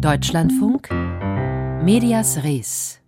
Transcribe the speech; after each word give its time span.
Deutschlandfunk 0.00 0.90
Medias 1.82 2.44
Res. 2.44 3.00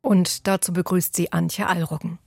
Und 0.00 0.46
dazu 0.46 0.72
begrüßt 0.72 1.14
sie 1.16 1.32
Antje 1.32 1.66
Allroggen. 1.66 2.20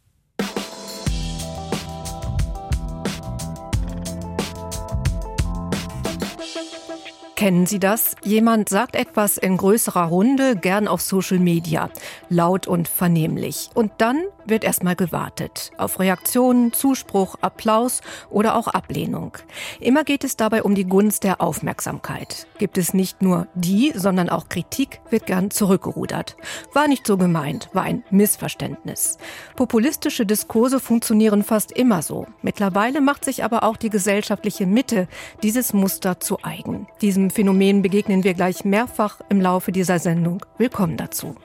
Kennen 7.43 7.65
Sie 7.65 7.79
das? 7.79 8.15
Jemand 8.23 8.69
sagt 8.69 8.95
etwas 8.95 9.35
in 9.37 9.57
größerer 9.57 10.05
Runde, 10.05 10.55
gern 10.55 10.87
auf 10.87 11.01
Social 11.01 11.39
Media, 11.39 11.89
laut 12.29 12.67
und 12.67 12.87
vernehmlich. 12.87 13.69
Und 13.73 13.91
dann 13.97 14.23
wird 14.45 14.63
erstmal 14.63 14.95
gewartet. 14.95 15.71
Auf 15.77 15.99
Reaktionen, 15.99 16.73
Zuspruch, 16.73 17.35
Applaus 17.41 18.01
oder 18.29 18.55
auch 18.55 18.67
Ablehnung. 18.67 19.37
Immer 19.79 20.03
geht 20.03 20.23
es 20.23 20.37
dabei 20.37 20.63
um 20.63 20.75
die 20.75 20.85
Gunst 20.85 21.23
der 21.23 21.41
Aufmerksamkeit. 21.41 22.47
Gibt 22.57 22.77
es 22.77 22.93
nicht 22.93 23.21
nur 23.21 23.47
die, 23.55 23.93
sondern 23.95 24.29
auch 24.29 24.49
Kritik, 24.49 25.01
wird 25.09 25.25
gern 25.25 25.51
zurückgerudert. 25.51 26.35
War 26.73 26.87
nicht 26.87 27.07
so 27.07 27.17
gemeint, 27.17 27.69
war 27.73 27.83
ein 27.83 28.03
Missverständnis. 28.09 29.17
Populistische 29.55 30.25
Diskurse 30.25 30.79
funktionieren 30.79 31.43
fast 31.43 31.71
immer 31.71 32.01
so. 32.01 32.25
Mittlerweile 32.41 33.01
macht 33.01 33.25
sich 33.25 33.43
aber 33.43 33.63
auch 33.63 33.77
die 33.77 33.89
gesellschaftliche 33.89 34.65
Mitte 34.65 35.07
dieses 35.41 35.73
Muster 35.73 36.19
zu 36.19 36.39
eigen. 36.43 36.87
Diesem 37.01 37.29
Phänomen 37.33 37.81
begegnen 37.81 38.23
wir 38.23 38.35
gleich 38.35 38.63
mehrfach 38.63 39.19
im 39.29 39.41
Laufe 39.41 39.71
dieser 39.71 39.97
Sendung. 39.97 40.45
Willkommen 40.59 40.97
dazu. 40.97 41.35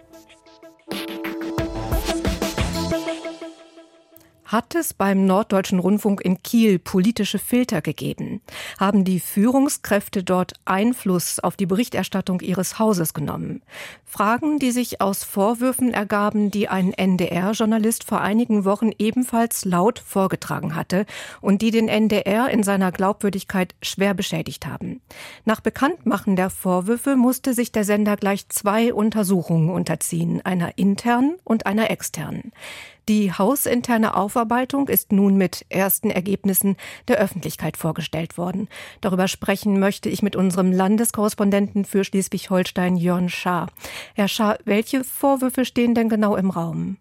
Hat 4.48 4.75
es 4.75 4.95
beim 4.95 5.27
Norddeutschen 5.27 5.79
Rundfunk 5.79 6.23
in 6.23 6.43
Kiel 6.43 6.79
politische 6.79 7.38
Filter 7.38 7.83
gegeben? 7.83 8.41
Haben 8.80 9.05
die 9.05 9.21
Führungskräfte 9.21 10.24
dort 10.24 10.55
Einfluss 10.65 11.38
auf 11.38 11.55
die 11.55 11.66
Berichterstattung 11.66 12.41
ihres 12.41 12.79
Hauses 12.79 13.12
genommen? 13.12 13.61
Fragen, 14.07 14.59
die 14.59 14.71
sich 14.71 15.02
aus 15.02 15.23
Vorwürfen 15.23 15.93
ergaben, 15.93 16.51
die 16.51 16.66
ein 16.66 16.95
NDR-Journalist 16.95 18.04
vor 18.04 18.23
einigen 18.23 18.65
Wochen 18.65 18.91
ebenfalls 18.99 19.66
laut 19.66 19.99
vorgetragen 19.99 20.74
hatte 20.74 21.04
und 21.43 21.60
die 21.60 21.71
den 21.71 21.88
NDR 21.88 22.49
in 22.49 22.63
seiner 22.63 22.91
Glaubwürdigkeit 22.91 23.74
schwer 23.82 24.15
beschädigt 24.15 24.66
haben. 24.66 25.02
Nach 25.45 25.60
Bekanntmachen 25.60 26.37
der 26.37 26.49
Vorwürfe 26.49 27.16
musste 27.16 27.52
sich 27.52 27.71
der 27.71 27.85
Sender 27.85 28.16
gleich 28.16 28.49
zwei 28.49 28.95
Untersuchungen 28.95 29.69
unterziehen, 29.69 30.41
einer 30.43 30.79
internen 30.79 31.37
und 31.45 31.66
einer 31.66 31.91
externen. 31.91 32.52
Die 33.09 33.32
hausinterne 33.32 34.14
Aufarbeitung 34.14 34.88
ist 34.88 35.12
nun 35.12 35.37
mit 35.37 35.64
ersten 35.70 36.10
Ergebnissen 36.10 36.76
der 37.09 37.16
Öffentlichkeit 37.16 37.78
vorgestellt 37.78 38.37
worden. 38.37 38.68
Darüber 39.01 39.28
sprechen 39.28 39.80
möchte 39.80 40.10
ich 40.10 40.20
mit 40.20 40.37
unserem 40.37 40.73
Landeskorrespondenten 40.73 41.86
für 41.86 42.04
Schleswig-Holstein, 42.04 42.98
Jörn 42.98 43.30
Schaar. 43.30 43.68
Herr 44.14 44.29
Schaar, 44.29 44.59
welche 44.66 45.04
Vorwürfe 45.04 45.64
stehen 45.64 45.95
denn 45.95 46.10
genau 46.10 46.36
im 46.36 46.51
Raum? 46.51 46.98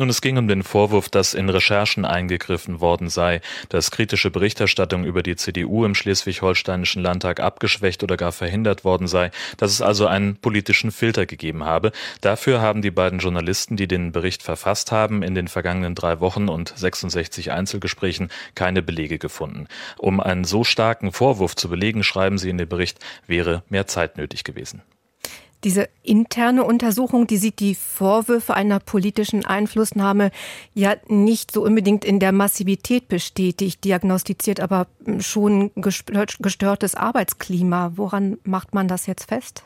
Nun, 0.00 0.10
es 0.10 0.20
ging 0.20 0.38
um 0.38 0.46
den 0.46 0.62
Vorwurf, 0.62 1.08
dass 1.08 1.34
in 1.34 1.48
Recherchen 1.48 2.04
eingegriffen 2.04 2.80
worden 2.80 3.08
sei, 3.08 3.40
dass 3.68 3.90
kritische 3.90 4.30
Berichterstattung 4.30 5.04
über 5.04 5.24
die 5.24 5.34
CDU 5.34 5.84
im 5.84 5.96
schleswig-holsteinischen 5.96 7.02
Landtag 7.02 7.40
abgeschwächt 7.40 8.04
oder 8.04 8.16
gar 8.16 8.30
verhindert 8.30 8.84
worden 8.84 9.08
sei, 9.08 9.32
dass 9.56 9.72
es 9.72 9.82
also 9.82 10.06
einen 10.06 10.36
politischen 10.36 10.92
Filter 10.92 11.26
gegeben 11.26 11.64
habe. 11.64 11.90
Dafür 12.20 12.60
haben 12.60 12.80
die 12.80 12.92
beiden 12.92 13.18
Journalisten, 13.18 13.76
die 13.76 13.88
den 13.88 14.12
Bericht 14.12 14.44
verfasst 14.44 14.92
haben, 14.92 15.24
in 15.24 15.34
den 15.34 15.48
vergangenen 15.48 15.96
drei 15.96 16.20
Wochen 16.20 16.48
und 16.48 16.72
66 16.76 17.50
Einzelgesprächen 17.50 18.28
keine 18.54 18.82
Belege 18.82 19.18
gefunden. 19.18 19.66
Um 19.98 20.20
einen 20.20 20.44
so 20.44 20.62
starken 20.62 21.10
Vorwurf 21.10 21.56
zu 21.56 21.68
belegen, 21.68 22.04
schreiben 22.04 22.38
sie 22.38 22.50
in 22.50 22.58
den 22.58 22.68
Bericht, 22.68 23.00
wäre 23.26 23.64
mehr 23.68 23.88
Zeit 23.88 24.16
nötig 24.16 24.44
gewesen. 24.44 24.82
Diese 25.64 25.88
interne 26.04 26.62
Untersuchung, 26.64 27.26
die 27.26 27.36
sieht 27.36 27.58
die 27.58 27.74
Vorwürfe 27.74 28.54
einer 28.54 28.78
politischen 28.78 29.44
Einflussnahme 29.44 30.30
ja 30.72 30.94
nicht 31.08 31.50
so 31.50 31.64
unbedingt 31.64 32.04
in 32.04 32.20
der 32.20 32.32
Massivität 32.32 33.08
bestätigt, 33.08 33.82
diagnostiziert 33.84 34.60
aber 34.60 34.86
schon 35.18 35.72
gestörtes 35.74 36.94
Arbeitsklima. 36.94 37.92
Woran 37.96 38.38
macht 38.44 38.72
man 38.72 38.86
das 38.86 39.06
jetzt 39.06 39.28
fest? 39.28 39.64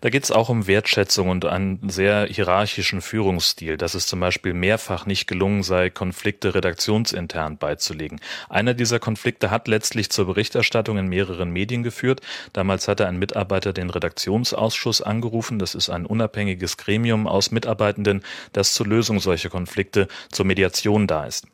Da 0.00 0.10
geht 0.10 0.24
es 0.24 0.30
auch 0.30 0.48
um 0.48 0.66
Wertschätzung 0.66 1.28
und 1.28 1.44
einen 1.44 1.88
sehr 1.88 2.26
hierarchischen 2.26 3.00
Führungsstil, 3.00 3.76
dass 3.76 3.94
es 3.94 4.06
zum 4.06 4.20
Beispiel 4.20 4.54
mehrfach 4.54 5.06
nicht 5.06 5.26
gelungen 5.26 5.62
sei, 5.62 5.90
Konflikte 5.90 6.54
redaktionsintern 6.54 7.58
beizulegen. 7.58 8.20
Einer 8.48 8.74
dieser 8.74 8.98
Konflikte 8.98 9.50
hat 9.50 9.68
letztlich 9.68 10.10
zur 10.10 10.26
Berichterstattung 10.26 10.98
in 10.98 11.08
mehreren 11.08 11.50
Medien 11.50 11.82
geführt. 11.82 12.20
Damals 12.52 12.88
hatte 12.88 13.06
ein 13.06 13.18
Mitarbeiter 13.18 13.72
den 13.72 13.90
Redaktionsausschuss 13.90 15.00
angerufen. 15.00 15.58
Das 15.58 15.74
ist 15.74 15.90
ein 15.90 16.06
unabhängiges 16.06 16.76
Gremium 16.76 17.26
aus 17.26 17.50
Mitarbeitenden, 17.50 18.22
das 18.52 18.74
zur 18.74 18.86
Lösung 18.86 19.20
solcher 19.20 19.50
Konflikte, 19.50 20.08
zur 20.30 20.46
Mediation 20.46 21.06
da 21.06 21.24
ist. 21.24 21.46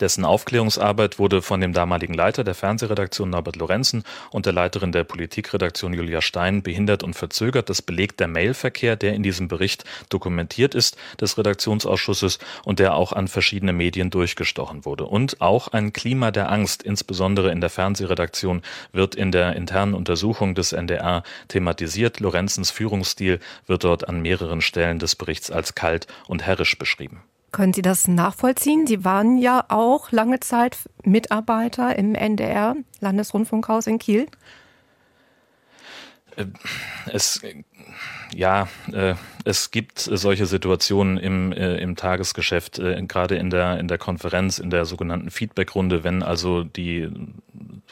Dessen 0.00 0.24
Aufklärungsarbeit 0.24 1.18
wurde 1.18 1.40
von 1.40 1.60
dem 1.60 1.72
damaligen 1.72 2.14
Leiter 2.14 2.44
der 2.44 2.54
Fernsehredaktion 2.54 3.30
Norbert 3.30 3.56
Lorenzen 3.56 4.04
und 4.30 4.46
der 4.46 4.52
Leiterin 4.52 4.92
der 4.92 5.04
Politikredaktion 5.04 5.94
Julia 5.94 6.20
Stein 6.20 6.62
behindert 6.62 7.02
und 7.02 7.14
verzögert. 7.14 7.70
Das 7.70 7.80
belegt 7.80 8.20
der 8.20 8.28
Mailverkehr, 8.28 8.96
der 8.96 9.14
in 9.14 9.22
diesem 9.22 9.48
Bericht 9.48 9.84
dokumentiert 10.08 10.74
ist, 10.74 10.96
des 11.20 11.38
Redaktionsausschusses 11.38 12.38
und 12.64 12.78
der 12.78 12.94
auch 12.94 13.12
an 13.12 13.28
verschiedene 13.28 13.72
Medien 13.72 14.10
durchgestochen 14.10 14.84
wurde. 14.84 15.06
Und 15.06 15.40
auch 15.40 15.68
ein 15.68 15.92
Klima 15.92 16.30
der 16.30 16.50
Angst, 16.50 16.82
insbesondere 16.82 17.50
in 17.50 17.60
der 17.60 17.70
Fernsehredaktion, 17.70 18.62
wird 18.92 19.14
in 19.14 19.32
der 19.32 19.56
internen 19.56 19.94
Untersuchung 19.94 20.54
des 20.54 20.72
NDR 20.72 21.22
thematisiert. 21.48 22.20
Lorenzens 22.20 22.70
Führungsstil 22.70 23.40
wird 23.66 23.84
dort 23.84 24.08
an 24.08 24.20
mehreren 24.20 24.60
Stellen 24.60 24.98
des 24.98 25.16
Berichts 25.16 25.50
als 25.50 25.74
kalt 25.74 26.06
und 26.26 26.42
herrisch 26.42 26.78
beschrieben. 26.78 27.22
Können 27.52 27.72
Sie 27.72 27.82
das 27.82 28.06
nachvollziehen? 28.08 28.86
Sie 28.86 29.04
waren 29.04 29.38
ja 29.38 29.64
auch 29.68 30.12
lange 30.12 30.40
Zeit 30.40 30.78
Mitarbeiter 31.04 31.96
im 31.96 32.14
NDR, 32.14 32.76
Landesrundfunkhaus 33.00 33.86
in 33.86 33.98
Kiel. 33.98 34.26
Äh, 36.36 36.46
es, 37.06 37.40
ja, 38.34 38.68
äh, 38.92 39.14
es 39.46 39.70
gibt 39.70 40.00
solche 40.00 40.46
Situationen 40.46 41.18
im, 41.18 41.52
äh, 41.52 41.76
im 41.76 41.94
Tagesgeschäft, 41.94 42.80
gerade 43.08 43.36
in 43.36 43.50
der, 43.50 43.78
in 43.78 43.86
der 43.86 43.96
Konferenz, 43.96 44.58
in 44.58 44.70
der 44.70 44.84
sogenannten 44.84 45.30
Feedbackrunde, 45.30 46.02
wenn 46.02 46.24
also 46.24 46.64
die 46.64 47.08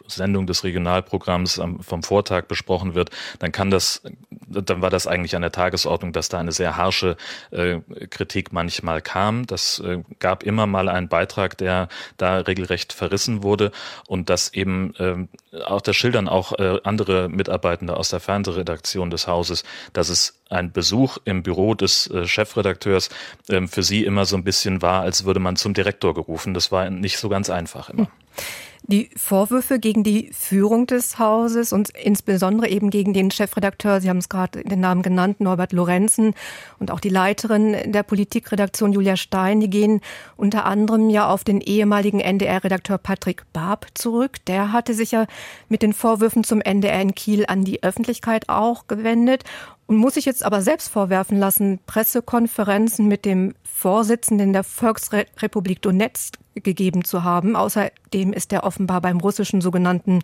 Sendung 0.06 0.46
des 0.46 0.64
Regionalprogramms 0.64 1.60
vom 1.80 2.02
Vortag 2.02 2.46
besprochen 2.46 2.94
wird, 2.94 3.10
dann 3.38 3.52
kann 3.52 3.70
das, 3.70 4.02
dann 4.48 4.82
war 4.82 4.90
das 4.90 5.06
eigentlich 5.06 5.36
an 5.36 5.42
der 5.42 5.52
Tagesordnung, 5.52 6.12
dass 6.12 6.28
da 6.28 6.38
eine 6.38 6.52
sehr 6.52 6.76
harsche 6.76 7.16
äh, 7.50 7.78
Kritik 8.10 8.52
manchmal 8.52 9.00
kam. 9.00 9.46
Das 9.46 9.78
äh, 9.80 10.02
gab 10.18 10.42
immer 10.42 10.66
mal 10.66 10.88
einen 10.88 11.08
Beitrag, 11.08 11.56
der 11.58 11.88
da 12.16 12.38
regelrecht 12.38 12.92
verrissen 12.92 13.42
wurde 13.42 13.70
und 14.06 14.28
das 14.30 14.52
eben 14.52 14.94
äh, 14.96 15.62
auch 15.64 15.80
das 15.80 15.96
schildern 15.96 16.28
auch 16.28 16.58
äh, 16.58 16.80
andere 16.84 17.28
Mitarbeitende 17.28 17.96
aus 17.96 18.08
der 18.08 18.20
Fernsehredaktion 18.20 19.10
des 19.10 19.26
Hauses, 19.28 19.64
dass 19.92 20.08
es 20.08 20.40
ein 20.50 20.72
Besuch 20.72 21.18
im 21.24 21.42
Büro 21.44 21.74
des 21.74 22.10
äh, 22.10 22.26
Chefredakteurs 22.26 23.10
äh, 23.48 23.64
für 23.68 23.84
sie 23.84 24.04
immer 24.04 24.24
so 24.24 24.36
ein 24.36 24.42
bisschen 24.42 24.82
war, 24.82 25.02
als 25.02 25.24
würde 25.24 25.38
man 25.38 25.54
zum 25.54 25.74
Direktor 25.74 26.12
gerufen. 26.14 26.54
Das 26.54 26.72
war 26.72 26.90
nicht 26.90 27.18
so 27.18 27.28
ganz 27.28 27.48
einfach 27.48 27.88
immer. 27.90 28.08
Die 28.86 29.08
Vorwürfe 29.16 29.78
gegen 29.78 30.04
die 30.04 30.30
Führung 30.34 30.86
des 30.86 31.18
Hauses 31.18 31.72
und 31.72 31.88
insbesondere 31.88 32.68
eben 32.68 32.90
gegen 32.90 33.14
den 33.14 33.30
Chefredakteur, 33.30 34.02
Sie 34.02 34.10
haben 34.10 34.18
es 34.18 34.28
gerade 34.28 34.62
den 34.62 34.80
Namen 34.80 35.00
genannt, 35.00 35.40
Norbert 35.40 35.72
Lorenzen 35.72 36.34
und 36.78 36.90
auch 36.90 37.00
die 37.00 37.08
Leiterin 37.08 37.92
der 37.92 38.02
Politikredaktion 38.02 38.92
Julia 38.92 39.16
Stein, 39.16 39.60
die 39.60 39.70
gehen 39.70 40.02
unter 40.36 40.66
anderem 40.66 41.08
ja 41.08 41.30
auf 41.30 41.44
den 41.44 41.62
ehemaligen 41.62 42.20
NDR-Redakteur 42.20 42.98
Patrick 42.98 43.50
Barb 43.54 43.86
zurück. 43.94 44.44
Der 44.48 44.72
hatte 44.72 44.92
sich 44.92 45.12
ja 45.12 45.24
mit 45.70 45.80
den 45.80 45.94
Vorwürfen 45.94 46.44
zum 46.44 46.60
NDR 46.60 47.00
in 47.00 47.14
Kiel 47.14 47.46
an 47.48 47.64
die 47.64 47.82
Öffentlichkeit 47.82 48.50
auch 48.50 48.86
gewendet 48.86 49.44
und 49.86 49.96
muss 49.96 50.14
sich 50.14 50.24
jetzt 50.24 50.44
aber 50.44 50.62
selbst 50.62 50.88
vorwerfen 50.88 51.38
lassen, 51.38 51.78
Pressekonferenzen 51.86 53.06
mit 53.06 53.24
dem 53.24 53.54
Vorsitzenden 53.62 54.52
der 54.52 54.64
Volksrepublik 54.64 55.82
Donetsk 55.82 56.38
gegeben 56.54 57.04
zu 57.04 57.24
haben. 57.24 57.56
Außerdem 57.56 58.32
ist 58.32 58.52
er 58.52 58.64
offenbar 58.64 59.00
beim 59.00 59.18
russischen 59.18 59.60
sogenannten 59.60 60.20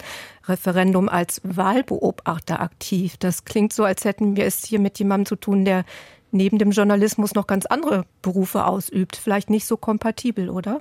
Referendum 0.46 1.08
als 1.08 1.40
Wahlbeobachter 1.44 2.60
aktiv. 2.60 3.16
Das 3.18 3.44
klingt 3.44 3.72
so, 3.72 3.84
als 3.84 4.04
hätten 4.04 4.36
wir 4.36 4.46
es 4.46 4.64
hier 4.64 4.78
mit 4.78 4.98
jemandem 4.98 5.26
zu 5.26 5.36
tun, 5.36 5.64
der 5.64 5.84
neben 6.30 6.58
dem 6.58 6.70
Journalismus 6.70 7.34
noch 7.34 7.46
ganz 7.46 7.66
andere 7.66 8.04
Berufe 8.22 8.64
ausübt. 8.64 9.16
Vielleicht 9.16 9.50
nicht 9.50 9.66
so 9.66 9.76
kompatibel, 9.76 10.48
oder? 10.48 10.80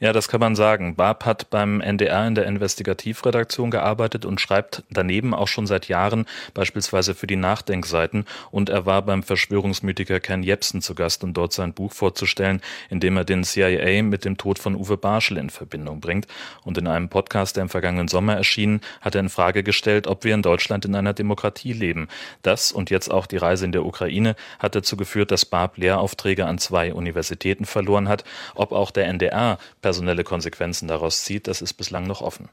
Ja, 0.00 0.12
das 0.12 0.28
kann 0.28 0.40
man 0.40 0.56
sagen. 0.56 0.96
Barb 0.96 1.24
hat 1.24 1.50
beim 1.50 1.80
NDR 1.80 2.26
in 2.26 2.34
der 2.34 2.46
Investigativredaktion 2.46 3.70
gearbeitet 3.70 4.24
und 4.24 4.40
schreibt 4.40 4.82
daneben 4.90 5.34
auch 5.34 5.48
schon 5.48 5.66
seit 5.66 5.88
Jahren 5.88 6.26
beispielsweise 6.54 7.14
für 7.14 7.26
die 7.26 7.36
Nachdenkseiten 7.36 8.24
und 8.50 8.68
er 8.68 8.86
war 8.86 9.02
beim 9.02 9.22
Verschwörungsmythiker 9.22 10.20
Ken 10.20 10.42
Jebsen 10.42 10.82
zu 10.82 10.94
Gast, 10.94 11.24
um 11.24 11.32
dort 11.32 11.52
sein 11.52 11.72
Buch 11.72 11.92
vorzustellen, 11.92 12.60
in 12.90 13.00
dem 13.00 13.16
er 13.16 13.24
den 13.24 13.44
CIA 13.44 14.02
mit 14.02 14.24
dem 14.24 14.36
Tod 14.36 14.58
von 14.58 14.74
Uwe 14.74 14.96
Barschel 14.96 15.38
in 15.38 15.50
Verbindung 15.50 16.00
bringt. 16.00 16.26
Und 16.64 16.78
in 16.78 16.86
einem 16.86 17.08
Podcast, 17.08 17.56
der 17.56 17.62
im 17.62 17.68
vergangenen 17.68 18.08
Sommer 18.08 18.34
erschien, 18.34 18.80
hat 19.00 19.14
er 19.14 19.20
in 19.20 19.28
Frage 19.28 19.62
gestellt, 19.62 20.06
ob 20.06 20.24
wir 20.24 20.34
in 20.34 20.42
Deutschland 20.42 20.84
in 20.84 20.94
einer 20.94 21.12
Demokratie 21.12 21.72
leben. 21.72 22.08
Das 22.42 22.72
und 22.72 22.90
jetzt 22.90 23.10
auch 23.10 23.26
die 23.26 23.36
Reise 23.36 23.64
in 23.64 23.72
der 23.72 23.84
Ukraine 23.84 24.36
hat 24.58 24.74
dazu 24.74 24.96
geführt, 24.96 25.30
dass 25.30 25.44
Barb 25.44 25.78
Lehraufträge 25.78 26.46
an 26.46 26.58
zwei 26.58 26.92
Universitäten 26.92 27.64
verloren 27.64 28.08
hat. 28.08 28.24
Ob 28.54 28.72
auch 28.72 28.90
der 28.90 29.06
NDR 29.06 29.55
personelle 29.82 30.24
Konsequenzen 30.24 30.88
daraus 30.88 31.24
zieht, 31.24 31.48
das 31.48 31.62
ist 31.62 31.74
bislang 31.74 32.06
noch 32.06 32.20
offen. 32.20 32.48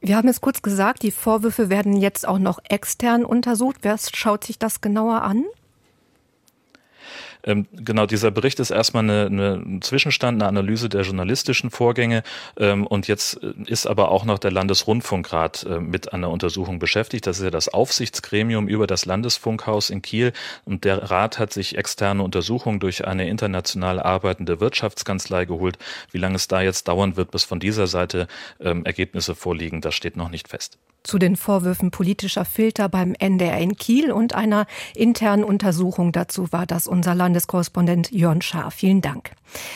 Wir 0.00 0.16
haben 0.16 0.28
es 0.28 0.40
kurz 0.40 0.62
gesagt, 0.62 1.04
die 1.04 1.12
Vorwürfe 1.12 1.70
werden 1.70 1.96
jetzt 1.96 2.26
auch 2.26 2.40
noch 2.40 2.58
extern 2.68 3.24
untersucht. 3.24 3.76
Wer 3.82 3.96
schaut 4.12 4.44
sich 4.44 4.58
das 4.58 4.80
genauer 4.80 5.22
an? 5.22 5.44
Ähm, 7.44 7.66
genau, 7.72 8.06
dieser 8.06 8.30
Bericht 8.30 8.60
ist 8.60 8.70
erstmal 8.70 9.02
eine, 9.04 9.26
eine, 9.26 9.54
ein 9.54 9.82
Zwischenstand, 9.82 10.40
eine 10.40 10.48
Analyse 10.48 10.88
der 10.88 11.02
journalistischen 11.02 11.70
Vorgänge 11.70 12.22
ähm, 12.56 12.86
und 12.86 13.08
jetzt 13.08 13.42
äh, 13.42 13.52
ist 13.66 13.86
aber 13.86 14.10
auch 14.10 14.24
noch 14.24 14.38
der 14.38 14.52
Landesrundfunkrat 14.52 15.64
äh, 15.64 15.80
mit 15.80 16.12
einer 16.12 16.30
Untersuchung 16.30 16.78
beschäftigt. 16.78 17.26
Das 17.26 17.38
ist 17.38 17.44
ja 17.44 17.50
das 17.50 17.68
Aufsichtsgremium 17.68 18.68
über 18.68 18.86
das 18.86 19.04
Landesfunkhaus 19.04 19.90
in 19.90 20.02
Kiel 20.02 20.32
und 20.64 20.84
der 20.84 21.10
Rat 21.10 21.38
hat 21.38 21.52
sich 21.52 21.76
externe 21.76 22.22
Untersuchungen 22.22 22.80
durch 22.80 23.06
eine 23.06 23.28
international 23.28 24.00
arbeitende 24.00 24.60
Wirtschaftskanzlei 24.60 25.44
geholt. 25.44 25.78
Wie 26.10 26.18
lange 26.18 26.36
es 26.36 26.48
da 26.48 26.62
jetzt 26.62 26.88
dauern 26.88 27.16
wird, 27.16 27.30
bis 27.30 27.44
von 27.44 27.60
dieser 27.60 27.86
Seite 27.86 28.28
ähm, 28.60 28.84
Ergebnisse 28.84 29.34
vorliegen, 29.34 29.80
das 29.80 29.94
steht 29.94 30.16
noch 30.16 30.30
nicht 30.30 30.48
fest 30.48 30.78
zu 31.02 31.18
den 31.18 31.36
Vorwürfen 31.36 31.90
politischer 31.90 32.44
Filter 32.44 32.88
beim 32.88 33.14
NDR 33.18 33.58
in 33.58 33.76
Kiel 33.76 34.12
und 34.12 34.34
einer 34.34 34.66
internen 34.94 35.44
Untersuchung 35.44 36.12
dazu 36.12 36.52
war 36.52 36.66
das 36.66 36.86
unser 36.86 37.14
Landeskorrespondent 37.14 38.10
Jörn 38.10 38.42
Schaar. 38.42 38.70
Vielen 38.70 39.00
Dank. 39.00 39.32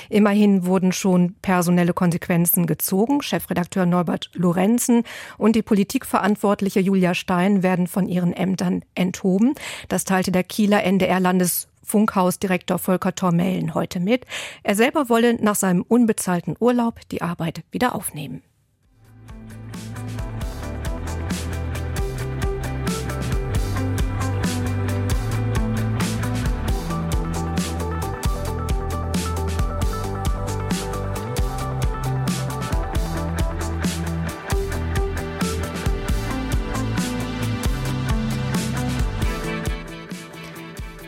Immerhin 0.09 0.67
wurden 0.67 0.93
schon 0.93 1.35
personelle 1.43 1.93
Konsequenzen 1.93 2.67
gezogen. 2.67 3.23
Chefredakteur 3.23 3.87
Norbert 3.87 4.31
Lorenzen 4.35 5.03
und 5.39 5.57
die 5.57 5.63
Politikverantwortliche 5.63 6.81
Julia 6.81 7.15
Stein 7.15 7.63
werden 7.63 7.87
von 7.87 8.09
ihren 8.09 8.33
Ämtern 8.33 8.85
enthoben. 8.95 9.55
Das 9.89 10.05
teilte 10.05 10.33
der 10.33 10.45
Kieler 10.45 10.85
NDR 10.85 11.21
Landes 11.21 11.69
Funkhausdirektor 11.83 12.79
Volker 12.79 13.15
Tormellen 13.15 13.75
heute 13.75 14.01
mit. 14.01 14.27
Er 14.65 14.75
selber 14.75 15.09
wolle 15.09 15.35
nach 15.35 15.55
seinem 15.55 15.83
unbezahlten 15.83 16.57
Urlaub 16.59 17.01
die 17.11 17.23
Arbeit 17.23 17.63
wieder 17.71 17.95
aufnehmen. 17.95 18.43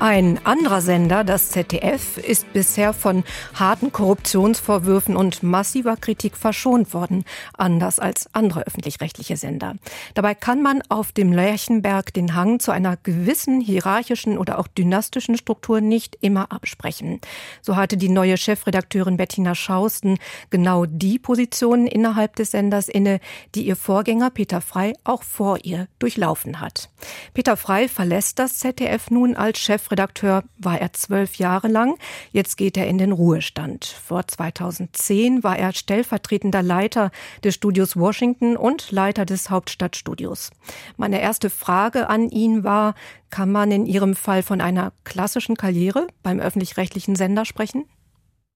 Ein 0.00 0.38
anderer 0.44 0.80
Sender, 0.80 1.24
das 1.24 1.50
ZDF, 1.50 2.18
ist 2.18 2.52
bisher 2.52 2.92
von 2.92 3.24
harten 3.54 3.90
Korruptionsvorwürfen 3.90 5.16
und 5.16 5.42
massiver 5.42 5.96
Kritik 5.96 6.36
verschont 6.36 6.94
worden, 6.94 7.24
anders 7.54 7.98
als 7.98 8.32
andere 8.32 8.64
öffentlich-rechtliche 8.64 9.36
Sender. 9.36 9.74
Dabei 10.14 10.36
kann 10.36 10.62
man 10.62 10.82
auf 10.88 11.10
dem 11.10 11.32
Lerchenberg 11.32 12.14
den 12.14 12.36
Hang 12.36 12.60
zu 12.60 12.70
einer 12.70 12.96
gewissen 12.96 13.60
hierarchischen 13.60 14.38
oder 14.38 14.60
auch 14.60 14.68
dynastischen 14.68 15.36
Struktur 15.36 15.80
nicht 15.80 16.16
immer 16.20 16.52
absprechen. 16.52 17.20
So 17.60 17.74
hatte 17.74 17.96
die 17.96 18.08
neue 18.08 18.36
Chefredakteurin 18.36 19.16
Bettina 19.16 19.56
Schausten 19.56 20.18
genau 20.50 20.86
die 20.86 21.18
Positionen 21.18 21.88
innerhalb 21.88 22.36
des 22.36 22.52
Senders 22.52 22.88
inne, 22.88 23.18
die 23.56 23.66
ihr 23.66 23.74
Vorgänger 23.74 24.30
Peter 24.30 24.60
Frei 24.60 24.92
auch 25.02 25.24
vor 25.24 25.58
ihr 25.64 25.88
durchlaufen 25.98 26.60
hat. 26.60 26.88
Peter 27.34 27.56
Frei 27.56 27.88
verlässt 27.88 28.38
das 28.38 28.58
ZDF 28.58 29.10
nun 29.10 29.34
als 29.34 29.58
Chef 29.58 29.87
Chefredakteur 29.88 30.44
war 30.58 30.78
er 30.78 30.92
zwölf 30.92 31.36
Jahre 31.36 31.68
lang. 31.68 31.96
Jetzt 32.30 32.56
geht 32.56 32.76
er 32.76 32.86
in 32.86 32.98
den 32.98 33.10
Ruhestand. 33.10 33.86
Vor 33.86 34.26
2010 34.26 35.42
war 35.42 35.58
er 35.58 35.72
stellvertretender 35.72 36.62
Leiter 36.62 37.10
des 37.42 37.54
Studios 37.54 37.96
Washington 37.96 38.58
und 38.58 38.90
Leiter 38.90 39.24
des 39.24 39.48
Hauptstadtstudios. 39.48 40.50
Meine 40.98 41.22
erste 41.22 41.48
Frage 41.48 42.10
an 42.10 42.28
ihn 42.28 42.64
war, 42.64 42.94
kann 43.30 43.50
man 43.50 43.70
in 43.72 43.86
Ihrem 43.86 44.14
Fall 44.14 44.42
von 44.42 44.60
einer 44.60 44.92
klassischen 45.04 45.56
Karriere 45.56 46.06
beim 46.22 46.38
öffentlich-rechtlichen 46.38 47.16
Sender 47.16 47.46
sprechen? 47.46 47.86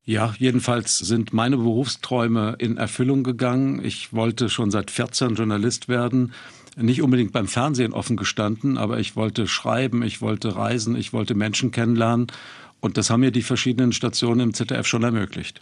Ja, 0.05 0.35
jedenfalls 0.39 0.99
sind 0.99 1.33
meine 1.33 1.57
Berufsträume 1.57 2.57
in 2.59 2.77
Erfüllung 2.77 3.23
gegangen. 3.23 3.83
Ich 3.83 4.13
wollte 4.13 4.51
schon 4.51 4.71
seit 4.71 4.91
14 4.91 5.37
Journalist 5.37 5.89
werden 5.89 6.33
nicht 6.77 7.03
unbedingt 7.03 7.33
beim 7.33 7.49
Fernsehen 7.49 7.93
offen 7.93 8.17
gestanden, 8.17 8.79
aber 8.79 8.99
ich 8.99 9.17
wollte 9.17 9.47
schreiben, 9.47 10.03
ich 10.03 10.21
wollte 10.23 10.57
reisen, 10.57 10.97
ich 10.97 11.13
wollte 11.13 11.35
Menschen 11.35 11.71
kennenlernen. 11.71 12.29
Und 12.81 12.97
das 12.97 13.11
haben 13.11 13.21
mir 13.21 13.31
die 13.31 13.43
verschiedenen 13.43 13.93
Stationen 13.93 14.41
im 14.41 14.55
ZDF 14.55 14.87
schon 14.87 15.05
ermöglicht. 15.05 15.61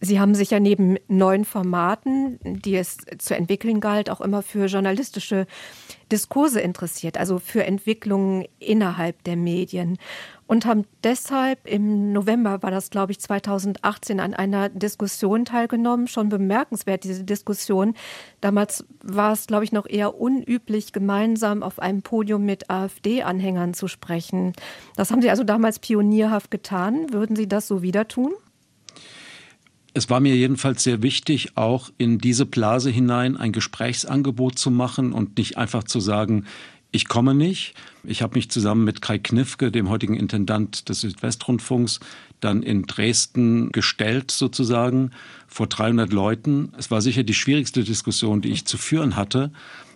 Sie 0.00 0.20
haben 0.20 0.34
sich 0.34 0.50
ja 0.50 0.60
neben 0.60 0.98
neuen 1.08 1.44
Formaten, 1.44 2.38
die 2.42 2.76
es 2.76 2.98
zu 3.18 3.34
entwickeln 3.34 3.80
galt, 3.80 4.10
auch 4.10 4.20
immer 4.20 4.42
für 4.42 4.66
journalistische 4.66 5.46
Diskurse 6.12 6.60
interessiert, 6.60 7.16
also 7.16 7.38
für 7.38 7.64
Entwicklungen 7.64 8.44
innerhalb 8.58 9.22
der 9.24 9.36
Medien 9.36 9.96
und 10.46 10.66
haben 10.66 10.84
deshalb 11.02 11.66
im 11.66 12.12
November 12.12 12.62
war 12.62 12.70
das, 12.70 12.90
glaube 12.90 13.12
ich, 13.12 13.20
2018 13.20 14.20
an 14.20 14.34
einer 14.34 14.68
Diskussion 14.68 15.44
teilgenommen. 15.44 16.06
Schon 16.06 16.28
bemerkenswert, 16.28 17.04
diese 17.04 17.24
Diskussion. 17.24 17.94
Damals 18.40 18.84
war 19.02 19.32
es, 19.32 19.46
glaube 19.46 19.64
ich, 19.64 19.72
noch 19.72 19.86
eher 19.88 20.18
unüblich, 20.20 20.92
gemeinsam 20.92 21.62
auf 21.62 21.78
einem 21.78 22.02
Podium 22.02 22.44
mit 22.44 22.70
AfD-Anhängern 22.70 23.74
zu 23.74 23.88
sprechen. 23.88 24.52
Das 24.96 25.10
haben 25.10 25.22
Sie 25.22 25.30
also 25.30 25.44
damals 25.44 25.78
pionierhaft 25.78 26.50
getan. 26.50 27.12
Würden 27.12 27.36
Sie 27.36 27.48
das 27.48 27.66
so 27.66 27.82
wieder 27.82 28.06
tun? 28.06 28.32
Es 29.96 30.10
war 30.10 30.18
mir 30.18 30.34
jedenfalls 30.34 30.82
sehr 30.82 31.02
wichtig, 31.02 31.56
auch 31.56 31.90
in 31.98 32.18
diese 32.18 32.46
Blase 32.46 32.90
hinein 32.90 33.36
ein 33.36 33.52
Gesprächsangebot 33.52 34.58
zu 34.58 34.72
machen 34.72 35.12
und 35.12 35.38
nicht 35.38 35.56
einfach 35.56 35.84
zu 35.84 36.00
sagen, 36.00 36.46
ich 36.94 37.08
komme 37.08 37.34
nicht. 37.34 37.74
Ich 38.04 38.22
habe 38.22 38.36
mich 38.36 38.50
zusammen 38.50 38.84
mit 38.84 39.02
Kai 39.02 39.18
Knifke, 39.18 39.72
dem 39.72 39.88
heutigen 39.88 40.14
Intendant 40.14 40.88
des 40.88 41.00
Südwestrundfunks, 41.00 41.98
dann 42.38 42.62
in 42.62 42.84
Dresden 42.84 43.72
gestellt 43.72 44.30
sozusagen 44.30 45.10
vor 45.48 45.66
300 45.66 46.12
Leuten. 46.12 46.72
Es 46.78 46.92
war 46.92 47.02
sicher 47.02 47.24
die 47.24 47.34
schwierigste 47.34 47.82
Diskussion, 47.82 48.42
die 48.42 48.50
ich 48.50 48.64
zu 48.64 48.78
führen 48.78 49.16
hatte. 49.16 49.50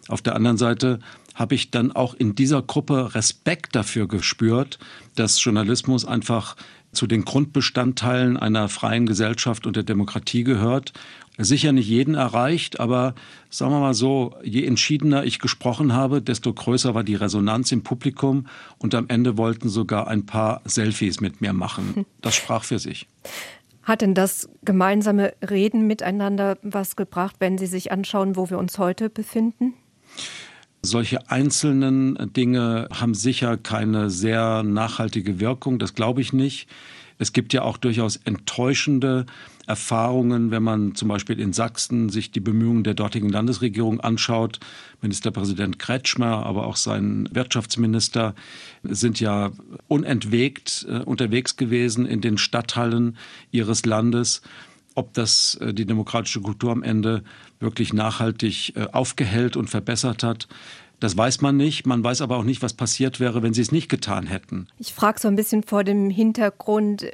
Auf 0.09 0.23
der 0.23 0.35
anderen 0.35 0.56
Seite 0.56 0.99
habe 1.37 1.55
ich 1.55 1.71
dann 1.71 1.93
auch 1.93 2.14
in 2.14 2.35
dieser 2.35 2.62
Gruppe 2.62 3.14
Respekt 3.14 3.76
dafür 3.76 4.09
gespürt, 4.09 4.81
dass 5.14 5.43
Journalismus 5.43 6.05
einfach 6.05 6.57
zu 6.90 7.07
den 7.07 7.25
Grundbestandteilen 7.25 8.37
einer 8.37 8.69
freien 8.69 9.07
Gesellschaft 9.07 9.69
und 9.69 9.76
der 9.76 9.85
Demokratie 9.85 10.43
gehört. 10.43 10.95
Sicher 11.40 11.73
nicht 11.73 11.88
jeden 11.88 12.14
erreicht, 12.14 12.80
aber 12.80 13.14
sagen 13.49 13.71
wir 13.71 13.78
mal 13.78 13.95
so, 13.95 14.35
je 14.42 14.64
entschiedener 14.64 15.25
ich 15.25 15.38
gesprochen 15.38 15.92
habe, 15.92 16.21
desto 16.21 16.52
größer 16.52 16.95
war 16.95 17.04
die 17.04 17.14
Resonanz 17.14 17.71
im 17.71 17.85
Publikum 17.85 18.47
und 18.78 18.95
am 18.97 19.07
Ende 19.09 19.37
wollten 19.37 19.68
sogar 19.68 20.09
ein 20.09 20.26
paar 20.26 20.62
Selfies 20.64 21.21
mit 21.21 21.40
mir 21.40 21.52
machen. 21.52 22.04
Das 22.21 22.35
sprach 22.35 22.64
für 22.64 22.80
sich. 22.80 23.07
Hat 23.85 24.02
denn 24.02 24.14
das 24.14 24.49
gemeinsame 24.64 25.33
Reden 25.49 25.87
miteinander 25.87 26.59
was 26.62 26.97
gebracht, 26.97 27.37
wenn 27.38 27.57
Sie 27.57 27.66
sich 27.66 27.92
anschauen, 27.92 28.37
wo 28.37 28.50
wir 28.50 28.59
uns 28.59 28.78
heute 28.78 29.09
befinden? 29.09 29.75
Solche 30.83 31.30
einzelnen 31.30 32.33
Dinge 32.35 32.88
haben 32.92 33.14
sicher 33.14 33.57
keine 33.57 34.11
sehr 34.11 34.62
nachhaltige 34.62 35.40
Wirkung, 35.40 35.78
das 35.78 35.95
glaube 35.95 36.21
ich 36.21 36.33
nicht. 36.33 36.68
Es 37.18 37.33
gibt 37.33 37.52
ja 37.52 37.62
auch 37.62 37.78
durchaus 37.78 38.16
enttäuschende 38.16 39.26
Erfahrungen, 39.69 40.51
wenn 40.51 40.63
man 40.63 40.95
zum 40.95 41.09
Beispiel 41.09 41.39
in 41.39 41.53
Sachsen 41.53 42.09
sich 42.09 42.31
die 42.31 42.41
Bemühungen 42.41 42.85
der 42.85 42.95
dortigen 42.95 43.29
Landesregierung 43.29 44.01
anschaut. 44.01 44.61
Ministerpräsident 45.03 45.79
Kretschmer, 45.79 46.47
aber 46.47 46.67
auch 46.67 46.77
sein 46.77 47.29
Wirtschaftsminister 47.33 48.35
sind 48.83 49.21
ja 49.21 49.51
unentwegt 49.87 50.87
äh, 50.89 51.01
unterwegs 51.01 51.57
gewesen 51.57 52.07
in 52.07 52.21
den 52.21 52.39
Stadthallen 52.39 53.17
ihres 53.51 53.85
Landes 53.85 54.43
ob 54.95 55.15
das 55.15 55.55
äh, 55.61 55.73
die 55.73 55.87
demokratische 55.87 56.41
Kultur 56.41 56.73
am 56.73 56.83
Ende 56.83 57.23
wirklich 57.61 57.93
nachhaltig 57.93 58.75
äh, 58.75 58.89
aufgehellt 58.91 59.57
und 59.57 59.71
verbessert 59.71 60.25
hat, 60.25 60.49
Das 61.01 61.17
weiß 61.17 61.41
man 61.43 61.57
nicht. 61.57 61.87
Man 61.87 62.03
weiß 62.03 62.23
aber 62.23 62.37
auch 62.37 62.45
nicht, 62.45 62.61
was 62.61 62.73
passiert 62.73 63.21
wäre, 63.21 63.43
wenn 63.43 63.55
sie 63.55 63.63
es 63.63 63.71
nicht 63.71 63.89
getan 63.89 64.27
hätten. 64.27 64.67
Ich 64.79 64.93
frage 64.93 65.21
so 65.21 65.29
ein 65.29 65.37
bisschen 65.37 65.63
vor 65.63 65.85
dem 65.85 66.11
Hintergrund, 66.11 67.07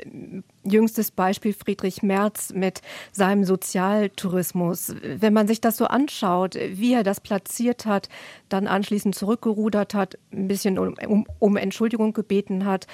jüngstes 0.64 1.10
Beispiel 1.10 1.52
Friedrich 1.52 2.02
Merz 2.02 2.52
mit 2.52 2.80
seinem 3.12 3.44
Sozialtourismus. 3.44 4.94
Wenn 5.02 5.32
man 5.32 5.46
sich 5.46 5.60
das 5.60 5.76
so 5.76 5.86
anschaut, 5.86 6.54
wie 6.54 6.94
er 6.94 7.02
das 7.02 7.20
platziert 7.20 7.86
hat, 7.86 8.08
dann 8.48 8.66
anschließend 8.66 9.14
zurückgerudert 9.14 9.94
hat, 9.94 10.18
ein 10.32 10.48
bisschen 10.48 10.78
um, 10.78 10.94
um, 11.06 11.26
um 11.38 11.56
Entschuldigung 11.56 12.12
gebeten 12.12 12.64
hat, 12.64 12.86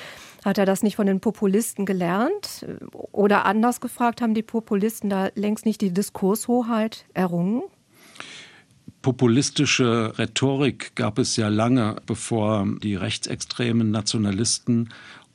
hat 0.45 0.59
er 0.59 0.67
das 0.67 0.83
nicht 0.83 0.97
von 0.97 1.07
den 1.07 1.21
Populisten 1.21 1.87
gelernt? 1.87 2.67
Oder 3.13 3.45
anders 3.45 3.81
gefragt, 3.81 4.21
haben 4.21 4.35
die 4.35 4.43
Populisten 4.43 5.11
da 5.11 5.31
längst 5.35 5.67
nicht 5.67 5.81
die 5.81 5.93
Diskurshoheit 5.93 7.05
errungen? 7.15 7.63
Populistische 9.03 10.13
Rhetorik 10.19 10.95
gab 10.95 11.19
es 11.19 11.37
ja 11.37 11.49
lange, 11.49 11.97
bevor 12.05 12.67
die 12.83 12.97
rechtsextremen 12.97 13.91
Nationalisten 13.91 14.91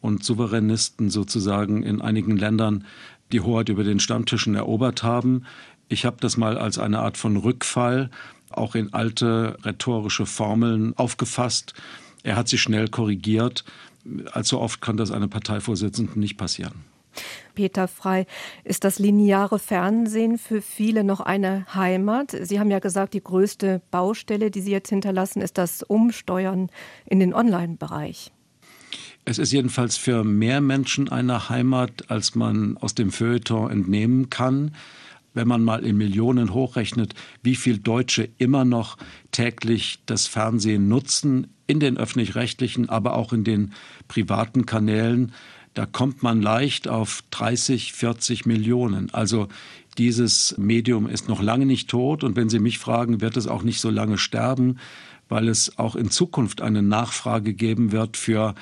und 0.05 0.23
Souveränisten 0.23 1.09
sozusagen 1.09 1.81
in 1.81 1.99
einigen 1.99 2.37
Ländern 2.37 2.85
die 3.31 3.41
Hoheit 3.41 3.69
über 3.69 3.83
den 3.83 3.99
Stammtischen 3.99 4.53
erobert 4.53 5.01
haben. 5.01 5.45
Ich 5.89 6.05
habe 6.05 6.17
das 6.19 6.37
mal 6.37 6.57
als 6.57 6.77
eine 6.77 6.99
Art 6.99 7.17
von 7.17 7.37
Rückfall 7.37 8.11
auch 8.51 8.75
in 8.75 8.93
alte 8.93 9.57
rhetorische 9.63 10.27
Formeln 10.27 10.95
aufgefasst. 10.95 11.73
Er 12.23 12.35
hat 12.35 12.47
sie 12.47 12.59
schnell 12.59 12.87
korrigiert. 12.87 13.65
Allzu 14.31 14.59
oft 14.59 14.79
kann 14.79 14.95
das 14.95 15.09
einem 15.09 15.29
Parteivorsitzenden 15.29 16.19
nicht 16.19 16.37
passieren. 16.37 16.85
Peter 17.55 17.87
Frei, 17.87 18.27
ist 18.63 18.83
das 18.83 18.99
lineare 18.99 19.57
Fernsehen 19.57 20.37
für 20.37 20.61
viele 20.61 21.03
noch 21.03 21.21
eine 21.21 21.65
Heimat? 21.73 22.35
Sie 22.41 22.59
haben 22.59 22.69
ja 22.69 22.79
gesagt, 22.79 23.13
die 23.13 23.23
größte 23.23 23.81
Baustelle, 23.89 24.51
die 24.51 24.61
Sie 24.61 24.71
jetzt 24.71 24.89
hinterlassen, 24.89 25.41
ist 25.41 25.57
das 25.57 25.81
Umsteuern 25.81 26.69
in 27.05 27.19
den 27.19 27.33
Online-Bereich. 27.33 28.34
Es 29.27 29.39
ist 29.39 29.51
jedenfalls 29.51 29.97
für 29.97 30.23
mehr 30.23 30.61
Menschen 30.61 31.09
eine 31.09 31.49
Heimat, 31.49 32.11
als 32.11 32.35
man 32.35 32.77
aus 32.77 32.93
dem 32.93 33.11
Feuilleton 33.11 33.71
entnehmen 33.71 34.29
kann. 34.29 34.75
Wenn 35.33 35.47
man 35.47 35.63
mal 35.63 35.83
in 35.83 35.97
Millionen 35.97 36.53
hochrechnet, 36.53 37.15
wie 37.41 37.55
viele 37.55 37.79
Deutsche 37.79 38.29
immer 38.37 38.65
noch 38.65 38.97
täglich 39.31 39.99
das 40.05 40.27
Fernsehen 40.27 40.87
nutzen, 40.87 41.47
in 41.65 41.79
den 41.79 41.97
öffentlich-rechtlichen, 41.97 42.87
aber 42.87 43.15
auch 43.15 43.33
in 43.33 43.43
den 43.43 43.73
privaten 44.07 44.67
Kanälen, 44.67 45.33
da 45.73 45.87
kommt 45.87 46.21
man 46.21 46.41
leicht 46.41 46.87
auf 46.87 47.23
30, 47.31 47.93
40 47.93 48.45
Millionen. 48.45 49.11
Also 49.11 49.47
dieses 49.97 50.55
Medium 50.59 51.09
ist 51.09 51.27
noch 51.27 51.41
lange 51.41 51.65
nicht 51.65 51.89
tot 51.89 52.23
und 52.23 52.35
wenn 52.35 52.49
Sie 52.49 52.59
mich 52.59 52.77
fragen, 52.77 53.21
wird 53.21 53.37
es 53.37 53.47
auch 53.47 53.63
nicht 53.63 53.81
so 53.81 53.89
lange 53.89 54.19
sterben, 54.19 54.77
weil 55.27 55.47
es 55.47 55.79
auch 55.79 55.95
in 55.95 56.11
Zukunft 56.11 56.61
eine 56.61 56.83
Nachfrage 56.83 57.53
geben 57.53 57.91
wird 57.91 58.15
für 58.15 58.53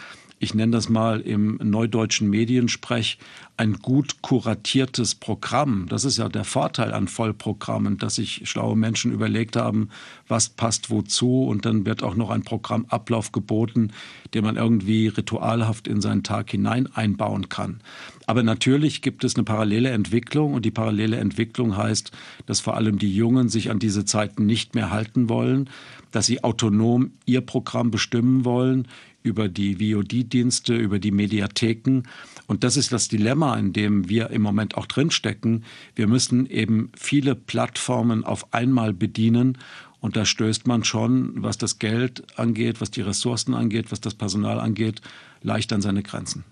ich 0.43 0.53
nenne 0.53 0.73
das 0.73 0.89
mal 0.89 1.21
im 1.21 1.57
neudeutschen 1.63 2.29
Mediensprech, 2.29 3.17
ein 3.55 3.73
gut 3.73 4.21
kuratiertes 4.21 5.15
Programm. 5.15 5.85
Das 5.87 6.05
ist 6.05 6.17
ja 6.17 6.27
der 6.27 6.43
Vorteil 6.43 6.91
an 6.93 7.07
Vollprogrammen, 7.07 7.97
dass 7.97 8.15
sich 8.15 8.41
schlaue 8.49 8.75
Menschen 8.75 9.11
überlegt 9.11 9.55
haben, 9.55 9.89
was 10.27 10.49
passt 10.49 10.89
wozu 10.89 11.43
und 11.45 11.65
dann 11.65 11.85
wird 11.85 12.03
auch 12.03 12.15
noch 12.15 12.29
ein 12.29 12.43
Programmablauf 12.43 13.31
geboten, 13.31 13.91
den 14.33 14.43
man 14.43 14.57
irgendwie 14.57 15.07
ritualhaft 15.07 15.87
in 15.87 16.01
seinen 16.01 16.23
Tag 16.23 16.51
hinein 16.51 16.87
einbauen 16.93 17.47
kann. 17.47 17.79
Aber 18.25 18.43
natürlich 18.43 19.01
gibt 19.01 19.23
es 19.23 19.35
eine 19.35 19.43
parallele 19.43 19.89
Entwicklung 19.89 20.53
und 20.53 20.65
die 20.65 20.71
parallele 20.71 21.17
Entwicklung 21.17 21.77
heißt, 21.77 22.11
dass 22.45 22.59
vor 22.59 22.75
allem 22.75 22.97
die 22.97 23.15
Jungen 23.15 23.49
sich 23.49 23.69
an 23.69 23.79
diese 23.79 24.03
Zeiten 24.05 24.45
nicht 24.45 24.75
mehr 24.75 24.91
halten 24.91 25.29
wollen, 25.29 25.69
dass 26.11 26.25
sie 26.25 26.43
autonom 26.43 27.11
ihr 27.25 27.41
Programm 27.41 27.91
bestimmen 27.91 28.45
wollen, 28.45 28.87
über 29.23 29.49
die 29.49 29.75
VOD-Dienste, 29.75 30.75
über 30.75 30.99
die 30.99 31.11
Mediatheken. 31.11 32.03
Und 32.45 32.63
das 32.63 32.77
ist 32.77 32.91
das 32.91 33.07
Dilemma, 33.07 33.57
in 33.57 33.73
dem 33.73 34.09
wir 34.09 34.29
im 34.29 34.41
Moment 34.41 34.75
auch 34.75 34.85
drinstecken. 34.85 35.63
Wir 35.95 36.07
müssen 36.07 36.45
eben 36.45 36.91
viele 36.95 37.33
Plattformen 37.33 38.23
auf 38.23 38.53
einmal 38.53 38.93
bedienen. 38.93 39.57
Und 40.01 40.17
da 40.17 40.25
stößt 40.25 40.67
man 40.67 40.83
schon, 40.83 41.41
was 41.41 41.57
das 41.57 41.79
Geld 41.79 42.23
angeht, 42.37 42.81
was 42.81 42.91
die 42.91 43.01
Ressourcen 43.01 43.53
angeht, 43.53 43.91
was 43.91 44.01
das 44.01 44.13
Personal 44.13 44.59
angeht, 44.59 45.01
leicht 45.41 45.71
an 45.71 45.81
seine 45.81 46.03
Grenzen. 46.03 46.43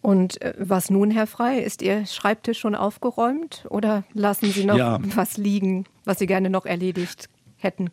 Und 0.00 0.40
äh, 0.42 0.54
was 0.58 0.90
nun, 0.90 1.10
Herr 1.10 1.26
Frei? 1.26 1.60
Ist 1.60 1.80
Ihr 1.80 2.06
Schreibtisch 2.06 2.58
schon 2.58 2.74
aufgeräumt 2.74 3.66
oder 3.70 4.04
lassen 4.12 4.50
Sie 4.50 4.64
noch 4.64 4.76
ja. 4.76 4.98
was 5.14 5.36
liegen, 5.36 5.84
was 6.04 6.18
Sie 6.18 6.26
gerne 6.26 6.50
noch 6.50 6.66
erledigt 6.66 7.28
hätten? 7.56 7.90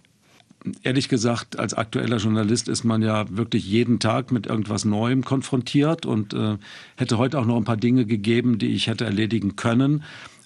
Ehrlich 0.83 1.09
gesagt, 1.09 1.59
als 1.59 1.73
aktueller 1.73 2.17
Journalist 2.17 2.67
ist 2.67 2.83
man 2.83 3.01
ja 3.01 3.25
wirklich 3.29 3.65
jeden 3.65 3.99
Tag 3.99 4.31
mit 4.31 4.47
irgendwas 4.47 4.85
Neuem 4.85 5.23
konfrontiert 5.23 6.05
und 6.05 6.33
äh, 6.33 6.57
hätte 6.95 7.17
heute 7.17 7.39
auch 7.39 7.45
noch 7.45 7.57
ein 7.57 7.63
paar 7.63 7.77
Dinge 7.77 8.05
gegeben, 8.05 8.57
die 8.57 8.69
ich 8.69 8.87
hätte 8.87 9.05
erledigen 9.05 9.55
können. 9.55 10.03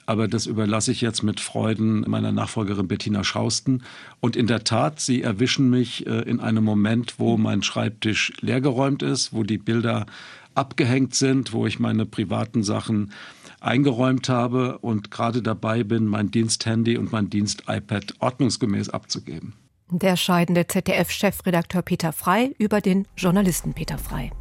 Aber 0.08 0.28
das 0.28 0.46
überlasse 0.46 0.92
ich 0.92 1.02
jetzt 1.02 1.24
mit 1.24 1.40
Freuden 1.40 2.02
meiner 2.08 2.32
Nachfolgerin 2.32 2.88
Bettina 2.88 3.24
Schausten. 3.24 3.82
Und 4.20 4.36
in 4.36 4.46
der 4.46 4.64
Tat, 4.64 5.00
Sie 5.00 5.24
erwischen 5.24 5.70
mich 5.70 6.06
äh, 6.06 6.22
in 6.22 6.40
einem 6.40 6.64
Moment, 6.64 7.16
wo 7.18 7.38
mein 7.38 7.64
Schreibtisch 7.64 8.32
leergeräumt 8.40 9.02
ist, 9.02 9.34
wo 9.34 9.44
die 9.44 9.58
Bilder 9.58 10.06
abgehängt 10.54 11.16
sind, 11.16 11.54
wo 11.54 11.66
ich 11.66 11.80
meine 11.80 12.06
privaten 12.06 12.64
Sachen 12.64 13.12
eingeräumt 13.60 14.30
habe 14.30 14.78
und 14.78 15.10
gerade 15.10 15.42
dabei 15.42 15.84
bin, 15.84 16.06
mein 16.06 16.30
Diensthandy 16.30 16.98
und 16.98 17.12
mein 17.12 17.32
Dienst-iPad 17.32 18.14
ordnungsgemäß 18.20 18.90
abzugeben. 18.90 19.54
Der 19.92 20.18
scheidende 20.18 20.66
ZDF-Chefredakteur 20.68 21.84
Peter 21.84 22.12
Frei 22.12 22.56
über 22.58 22.82
den 22.82 23.08
Journalisten 23.16 23.74
Peter 23.74 23.98
Frei. 23.98 24.32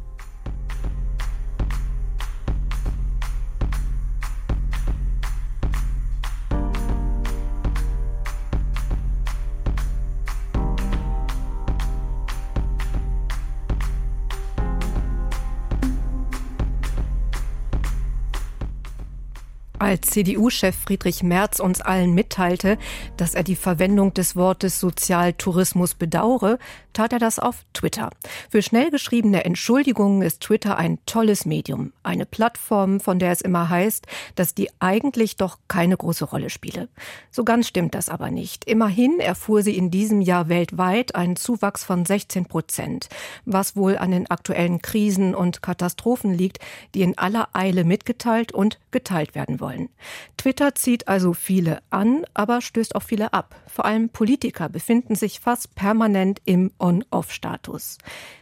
Als 19.77 20.07
CDU-Chef 20.07 20.73
Friedrich 20.73 21.21
Merz 21.21 21.59
uns 21.59 21.81
allen 21.81 22.13
mitteilte, 22.13 22.77
dass 23.17 23.35
er 23.35 23.43
die 23.43 23.57
Verwendung 23.57 24.13
des 24.13 24.37
Wortes 24.37 24.79
Sozialtourismus 24.79 25.95
bedauere, 25.95 26.59
tat 26.93 27.11
er 27.11 27.19
das 27.19 27.39
auf 27.39 27.65
Twitter. 27.73 28.09
Für 28.49 28.61
schnell 28.61 28.89
geschriebene 28.89 29.43
Entschuldigungen 29.43 30.21
ist 30.21 30.41
Twitter 30.41 30.77
ein 30.77 30.99
tolles 31.05 31.45
Medium, 31.45 31.91
eine 32.03 32.25
Plattform, 32.25 33.01
von 33.01 33.19
der 33.19 33.31
es 33.31 33.41
immer 33.41 33.69
heißt, 33.69 34.07
dass 34.35 34.53
die 34.53 34.69
eigentlich 34.79 35.35
doch 35.35 35.57
keine 35.67 35.97
große 35.97 36.23
Rolle 36.23 36.49
spiele. 36.49 36.87
So 37.29 37.43
ganz 37.43 37.67
stimmt 37.67 37.95
das 37.95 38.07
aber 38.07 38.31
nicht. 38.31 38.63
Immerhin 38.63 39.19
erfuhr 39.19 39.61
sie 39.61 39.75
in 39.75 39.91
diesem 39.91 40.21
Jahr 40.21 40.47
weltweit 40.47 41.15
einen 41.15 41.35
Zuwachs 41.35 41.83
von 41.83 42.05
16 42.05 42.45
Prozent, 42.45 43.09
was 43.43 43.75
wohl 43.75 43.97
an 43.97 44.11
den 44.11 44.31
aktuellen 44.31 44.81
Krisen 44.81 45.35
und 45.35 45.61
Katastrophen 45.61 46.33
liegt, 46.33 46.59
die 46.93 47.01
in 47.01 47.17
aller 47.17 47.49
Eile 47.51 47.83
mitgeteilt 47.83 48.53
und 48.53 48.79
geteilt 48.91 49.35
werden 49.35 49.59
wollen 49.59 49.64
wollen. 49.65 49.89
Twitter 50.37 50.75
zieht 50.75 51.07
also 51.07 51.33
viele 51.33 51.79
an, 51.89 52.23
aber 52.35 52.61
stößt 52.61 52.95
auch 52.95 53.01
viele 53.01 53.33
ab. 53.33 53.55
Vor 53.67 53.85
allem 53.85 54.09
Politiker 54.09 54.69
befinden 54.69 55.15
sich 55.15 55.39
fast 55.39 55.73
permanent 55.73 56.39
im 56.45 56.71
On-Off-Status. 56.77 57.97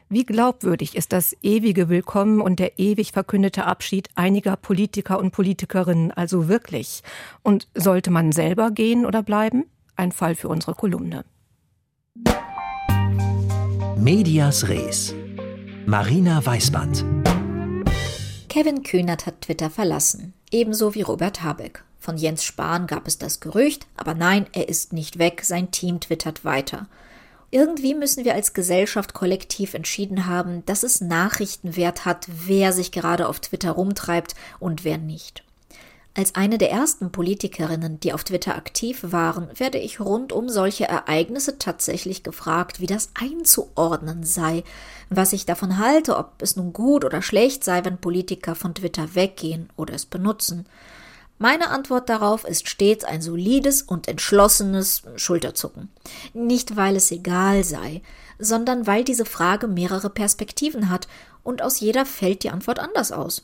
Wie 0.10 0.26
glaubwürdig 0.26 0.96
ist 0.96 1.14
das 1.14 1.36
ewige 1.42 1.88
Willkommen 1.88 2.42
und 2.42 2.60
der 2.60 2.78
ewig 2.78 3.14
verkündete 3.14 3.66
Abschied 3.66 4.10
einiger 4.16 4.58
Politiker 4.58 5.18
und 5.18 5.32
Politikerinnen 5.32 6.12
also 6.12 6.50
wirklich? 6.50 7.04
Und 7.42 7.68
sollte 7.74 8.12
man 8.12 8.34
selber 8.34 8.72
gehen 8.72 9.06
oder 9.06 9.24
bleiben? 9.24 9.66
Ein 9.96 10.12
Fall 10.12 10.36
für 10.36 10.50
unsere 10.50 10.76
Kolumne. 10.76 11.24
Medias 13.96 14.68
Res. 14.68 15.16
Marina 15.86 16.46
Weißband. 16.46 17.06
Kevin 18.50 18.84
Kühnert 18.84 19.26
hat 19.26 19.42
Twitter 19.42 19.70
verlassen 19.70 20.34
ebenso 20.54 20.96
wie 20.96 21.02
Robert 21.02 21.44
Habeck. 21.44 21.84
Von 22.00 22.18
Jens 22.18 22.44
Spahn 22.44 22.88
gab 22.88 23.08
es 23.08 23.18
das 23.18 23.40
Gerücht, 23.40 23.88
aber 23.98 24.14
nein, 24.14 24.46
er 24.54 24.70
ist 24.70 24.94
nicht 24.94 25.20
weg, 25.20 25.42
sein 25.44 25.72
Team 25.72 26.00
twittert 26.00 26.46
weiter. 26.46 26.88
Irgendwie 27.50 27.94
müssen 27.94 28.26
wir 28.26 28.34
als 28.34 28.54
Gesellschaft 28.54 29.14
kollektiv 29.14 29.74
entschieden 29.74 30.26
haben, 30.26 30.66
dass 30.66 30.84
es 30.84 31.02
Nachrichtenwert 31.02 32.04
hat, 32.04 32.28
wer 32.28 32.74
sich 32.74 32.92
gerade 32.92 33.28
auf 33.28 33.40
Twitter 33.40 33.72
rumtreibt 33.72 34.36
und 34.60 34.84
wer 34.84 34.98
nicht. 34.98 35.44
Als 36.16 36.36
eine 36.36 36.60
der 36.60 36.70
ersten 36.70 37.12
Politikerinnen, 37.12 38.00
die 38.00 38.14
auf 38.14 38.24
Twitter 38.24 38.56
aktiv 38.56 39.00
waren, 39.02 39.48
werde 39.56 39.80
ich 39.80 40.00
rund 40.00 40.32
um 40.32 40.48
solche 40.48 40.88
Ereignisse 40.88 41.58
tatsächlich 41.58 42.22
gefragt, 42.22 42.80
wie 42.80 42.86
das 42.86 43.10
einzuordnen 43.16 44.24
sei, 44.24 44.64
was 45.10 45.34
ich 45.34 45.48
davon 45.48 45.80
halte, 45.80 46.16
ob 46.18 46.34
es 46.44 46.56
nun 46.56 46.72
gut 46.72 47.04
oder 47.04 47.24
schlecht 47.24 47.64
sei, 47.64 47.84
wenn 47.84 47.98
Politiker 47.98 48.54
von 48.54 48.76
Twitter 48.76 49.16
weggehen 49.16 49.70
oder 49.76 49.96
es 49.96 50.06
benutzen. 50.06 50.68
Meine 51.40 51.72
Antwort 51.72 52.10
darauf 52.10 52.44
ist 52.44 52.70
stets 52.70 53.04
ein 53.04 53.24
solides 53.24 53.82
und 53.82 54.08
entschlossenes 54.08 55.02
Schulterzucken. 55.16 55.90
Nicht 56.36 56.76
weil 56.76 56.96
es 56.96 57.10
egal 57.10 57.64
sei, 57.64 58.04
sondern 58.38 58.86
weil 58.86 59.04
diese 59.04 59.26
Frage 59.26 59.68
mehrere 59.68 60.12
Perspektiven 60.12 60.92
hat 60.92 61.08
und 61.42 61.64
aus 61.64 61.80
jeder 61.80 62.06
fällt 62.06 62.44
die 62.44 62.52
Antwort 62.52 62.78
anders 62.78 63.12
aus. 63.12 63.44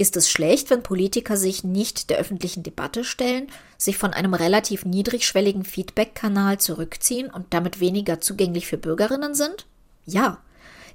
Ist 0.00 0.16
es 0.16 0.30
schlecht, 0.30 0.70
wenn 0.70 0.82
Politiker 0.82 1.36
sich 1.36 1.62
nicht 1.62 2.08
der 2.08 2.16
öffentlichen 2.16 2.62
Debatte 2.62 3.04
stellen, 3.04 3.48
sich 3.76 3.98
von 3.98 4.14
einem 4.14 4.32
relativ 4.32 4.86
niedrigschwelligen 4.86 5.62
Feedback-Kanal 5.62 6.56
zurückziehen 6.56 7.28
und 7.28 7.52
damit 7.52 7.80
weniger 7.80 8.18
zugänglich 8.18 8.66
für 8.66 8.78
Bürgerinnen 8.78 9.34
sind? 9.34 9.66
Ja. 10.06 10.38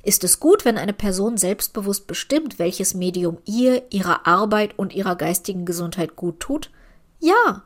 Ist 0.02 0.24
es 0.24 0.40
gut, 0.40 0.66
wenn 0.66 0.80
eine 0.80 0.94
Person 0.94 1.38
selbstbewusst 1.38 2.08
bestimmt, 2.08 2.58
welches 2.58 2.96
Medium 2.96 3.38
ihr, 3.46 3.84
ihrer 3.92 4.26
Arbeit 4.26 4.80
und 4.80 4.92
ihrer 4.92 5.16
geistigen 5.16 5.66
Gesundheit 5.66 6.16
gut 6.16 6.40
tut? 6.40 6.72
Ja. 7.20 7.62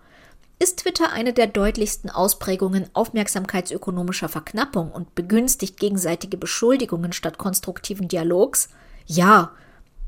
Ist 0.59 0.79
Twitter 0.79 1.13
eine 1.13 1.31
der 1.31 1.47
deutlichsten 1.47 2.09
Ausprägungen 2.09 2.89
aufmerksamkeitsökonomischer 2.91 4.27
Verknappung 4.27 4.91
und 4.91 5.15
begünstigt 5.15 5.79
gegenseitige 5.79 6.35
Beschuldigungen 6.35 7.13
statt 7.13 7.37
konstruktiven 7.37 8.09
Dialogs? 8.09 8.67
Ja. 9.05 9.53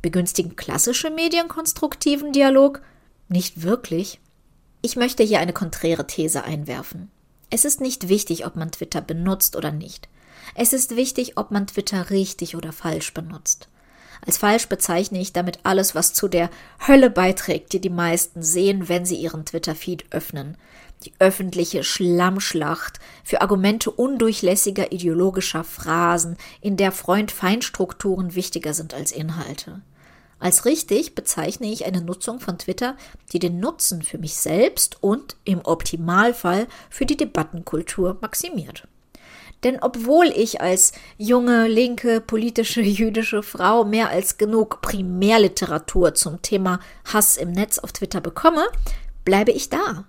Begünstigen 0.01 0.55
klassische 0.55 1.09
Medien 1.09 1.47
konstruktiven 1.47 2.31
Dialog? 2.31 2.81
Nicht 3.27 3.61
wirklich. 3.63 4.19
Ich 4.81 4.95
möchte 4.95 5.23
hier 5.23 5.39
eine 5.39 5.53
konträre 5.53 6.07
These 6.07 6.43
einwerfen. 6.43 7.11
Es 7.49 7.65
ist 7.65 7.81
nicht 7.81 8.09
wichtig, 8.09 8.45
ob 8.45 8.55
man 8.55 8.71
Twitter 8.71 9.01
benutzt 9.01 9.55
oder 9.55 9.71
nicht. 9.71 10.07
Es 10.55 10.73
ist 10.73 10.95
wichtig, 10.95 11.37
ob 11.37 11.51
man 11.51 11.67
Twitter 11.67 12.09
richtig 12.09 12.55
oder 12.55 12.71
falsch 12.71 13.13
benutzt. 13.13 13.69
Als 14.25 14.37
falsch 14.37 14.67
bezeichne 14.67 15.19
ich 15.19 15.33
damit 15.33 15.59
alles, 15.63 15.95
was 15.95 16.13
zu 16.13 16.27
der 16.27 16.49
Hölle 16.87 17.09
beiträgt, 17.09 17.73
die 17.73 17.81
die 17.81 17.89
meisten 17.89 18.43
sehen, 18.43 18.87
wenn 18.87 19.05
sie 19.05 19.15
ihren 19.15 19.45
Twitter-Feed 19.45 20.05
öffnen. 20.11 20.57
Die 21.03 21.13
öffentliche 21.19 21.83
Schlammschlacht 21.83 22.99
für 23.23 23.41
Argumente 23.41 23.89
undurchlässiger 23.89 24.91
ideologischer 24.91 25.63
Phrasen, 25.63 26.37
in 26.61 26.77
der 26.77 26.91
Freund-Feind-Strukturen 26.91 28.35
wichtiger 28.35 28.73
sind 28.73 28.93
als 28.93 29.11
Inhalte. 29.11 29.81
Als 30.39 30.65
richtig 30.65 31.13
bezeichne 31.13 31.71
ich 31.71 31.85
eine 31.85 32.01
Nutzung 32.01 32.39
von 32.39 32.57
Twitter, 32.57 32.97
die 33.31 33.39
den 33.39 33.59
Nutzen 33.59 34.01
für 34.01 34.17
mich 34.17 34.35
selbst 34.35 34.97
und 35.01 35.35
im 35.43 35.61
Optimalfall 35.63 36.67
für 36.89 37.05
die 37.05 37.17
Debattenkultur 37.17 38.17
maximiert. 38.21 38.87
Denn 39.63 39.77
obwohl 39.81 40.27
ich 40.27 40.59
als 40.59 40.93
junge, 41.17 41.67
linke, 41.67 42.21
politische, 42.21 42.81
jüdische 42.81 43.43
Frau 43.43 43.85
mehr 43.85 44.09
als 44.09 44.37
genug 44.37 44.81
Primärliteratur 44.81 46.15
zum 46.15 46.41
Thema 46.41 46.79
Hass 47.05 47.37
im 47.37 47.51
Netz 47.51 47.77
auf 47.77 47.91
Twitter 47.91 48.21
bekomme, 48.21 48.67
bleibe 49.23 49.51
ich 49.51 49.69
da. 49.69 50.05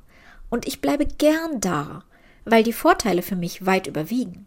Und 0.53 0.69
ich 0.69 0.83
bleibe 0.83 1.07
gern 1.07 1.61
da, 1.61 2.05
weil 2.45 2.63
die 2.63 2.75
Vorteile 2.75 3.23
für 3.23 3.37
mich 3.37 3.65
weit 3.65 3.87
überwiegen. 3.87 4.47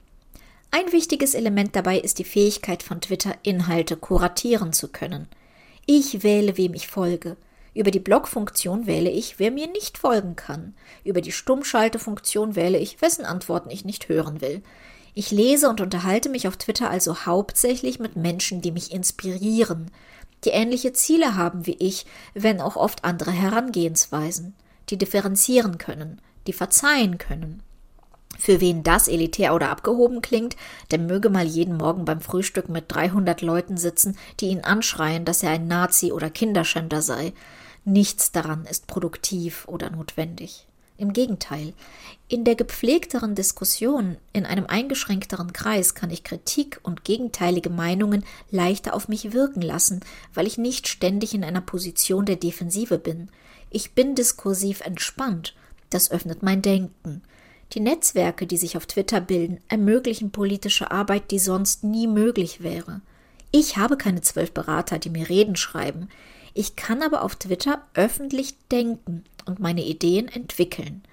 Ein 0.70 0.92
wichtiges 0.92 1.34
Element 1.34 1.76
dabei 1.76 1.98
ist 1.98 2.20
die 2.20 2.24
Fähigkeit 2.24 2.84
von 2.84 3.02
Twitter, 3.02 3.34
Inhalte 3.42 3.98
kuratieren 3.98 4.72
zu 4.72 4.90
können. 4.90 5.28
Ich 5.88 6.22
wähle, 6.22 6.58
wem 6.58 6.76
ich 6.76 6.90
folge. 6.90 7.38
Über 7.74 7.90
die 7.90 8.00
Blockfunktion 8.00 8.86
wähle 8.86 9.10
ich, 9.10 9.40
wer 9.40 9.50
mir 9.50 9.66
nicht 9.66 9.98
folgen 9.98 10.36
kann. 10.36 10.76
Über 11.04 11.22
die 11.22 11.32
Stummschaltefunktion 11.32 12.56
wähle 12.56 12.78
ich, 12.78 13.02
wessen 13.02 13.26
Antworten 13.26 13.72
ich 13.72 13.84
nicht 13.84 14.08
hören 14.08 14.42
will. 14.42 14.62
Ich 15.16 15.32
lese 15.32 15.70
und 15.70 15.82
unterhalte 15.82 16.30
mich 16.30 16.48
auf 16.48 16.58
Twitter 16.58 16.88
also 16.88 17.26
hauptsächlich 17.26 17.98
mit 17.98 18.16
Menschen, 18.16 18.62
die 18.62 18.72
mich 18.72 18.92
inspirieren, 18.92 19.90
die 20.44 20.50
ähnliche 20.50 20.94
Ziele 20.94 21.36
haben 21.36 21.66
wie 21.66 21.78
ich, 21.80 22.06
wenn 22.36 22.62
auch 22.62 22.76
oft 22.76 23.04
andere 23.04 23.32
Herangehensweisen, 23.32 24.54
die 24.90 24.98
differenzieren 24.98 25.78
können, 25.78 26.22
die 26.48 26.54
verzeihen 26.54 27.18
können. 27.18 27.62
Für 28.38 28.60
wen 28.60 28.84
das 28.84 29.08
elitär 29.08 29.56
oder 29.56 29.70
abgehoben 29.70 30.22
klingt, 30.22 30.56
der 30.92 31.00
möge 31.00 31.30
mal 31.30 31.46
jeden 31.46 31.78
Morgen 31.78 32.06
beim 32.06 32.22
Frühstück 32.22 32.70
mit 32.70 32.86
300 32.88 33.42
Leuten 33.42 33.78
sitzen, 33.78 34.18
die 34.40 34.48
ihn 34.48 34.62
anschreien, 34.62 35.26
dass 35.26 35.44
er 35.44 35.52
ein 35.52 35.68
Nazi 35.68 36.12
oder 36.12 36.30
Kinderschänder 36.30 37.02
sei. 37.02 37.34
Nichts 37.86 38.32
daran 38.32 38.66
ist 38.66 38.88
produktiv 38.88 39.66
oder 39.68 39.90
notwendig. 39.90 40.68
Im 40.98 41.12
Gegenteil, 41.12 41.74
in 42.30 42.46
der 42.46 42.56
gepflegteren 42.56 43.36
Diskussion, 43.36 44.18
in 44.32 44.46
einem 44.46 44.66
eingeschränkteren 44.66 45.52
Kreis 45.52 45.94
kann 45.94 46.10
ich 46.10 46.24
Kritik 46.24 46.80
und 46.84 47.04
gegenteilige 47.04 47.70
Meinungen 47.70 48.24
leichter 48.50 48.94
auf 48.94 49.10
mich 49.10 49.34
wirken 49.34 49.62
lassen, 49.62 50.00
weil 50.34 50.48
ich 50.48 50.58
nicht 50.58 50.88
ständig 50.88 51.34
in 51.34 51.44
einer 51.44 51.62
Position 51.62 52.26
der 52.26 52.38
Defensive 52.38 52.98
bin. 52.98 53.30
Ich 53.76 53.92
bin 53.92 54.16
diskursiv 54.16 54.80
entspannt. 54.80 55.54
Das 55.90 56.10
öffnet 56.10 56.42
mein 56.42 56.62
Denken. 56.62 57.22
Die 57.74 57.82
Netzwerke, 57.82 58.48
die 58.48 58.56
sich 58.56 58.78
auf 58.78 58.86
Twitter 58.86 59.20
bilden, 59.20 59.60
ermöglichen 59.68 60.32
politische 60.32 60.92
Arbeit, 60.92 61.30
die 61.30 61.40
sonst 61.40 61.84
nie 61.84 62.08
möglich 62.08 62.64
wäre. 62.64 63.02
Ich 63.52 63.76
habe 63.76 63.98
keine 63.98 64.22
zwölf 64.22 64.54
Berater, 64.54 64.98
die 64.98 65.10
mir 65.10 65.28
Reden 65.28 65.58
schreiben. 65.58 66.08
Ich 66.54 66.78
kann 66.78 67.02
aber 67.02 67.22
auf 67.22 67.36
Twitter 67.36 67.86
öffentlich 67.96 68.56
denken 68.72 69.26
und 69.46 69.60
meine 69.60 69.84
Ideen 69.84 70.30
entwickeln. 70.30 71.04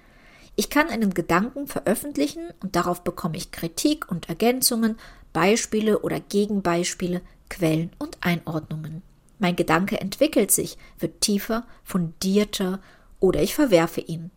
Ich 0.55 0.69
kann 0.69 0.87
einen 0.87 1.13
Gedanken 1.13 1.67
veröffentlichen 1.67 2.45
und 2.61 2.77
darauf 2.77 3.03
bekomme 3.03 3.35
ich 3.35 3.51
Kritik 3.51 4.09
und 4.09 4.29
Ergänzungen, 4.29 4.97
Beispiele 5.33 5.99
oder 5.99 6.21
Gegenbeispiele, 6.21 7.19
Quellen 7.49 7.91
und 7.99 8.19
Einordnungen. 8.21 9.01
Mein 9.43 9.57
Gedanke 9.57 9.99
entwickelt 9.99 10.53
sich, 10.53 10.77
wird 10.99 11.19
tiefer, 11.19 11.65
fundierter 11.83 12.79
oder 13.19 13.41
ich 13.41 13.55
verwerfe 13.55 13.99
ihn. 13.99 14.31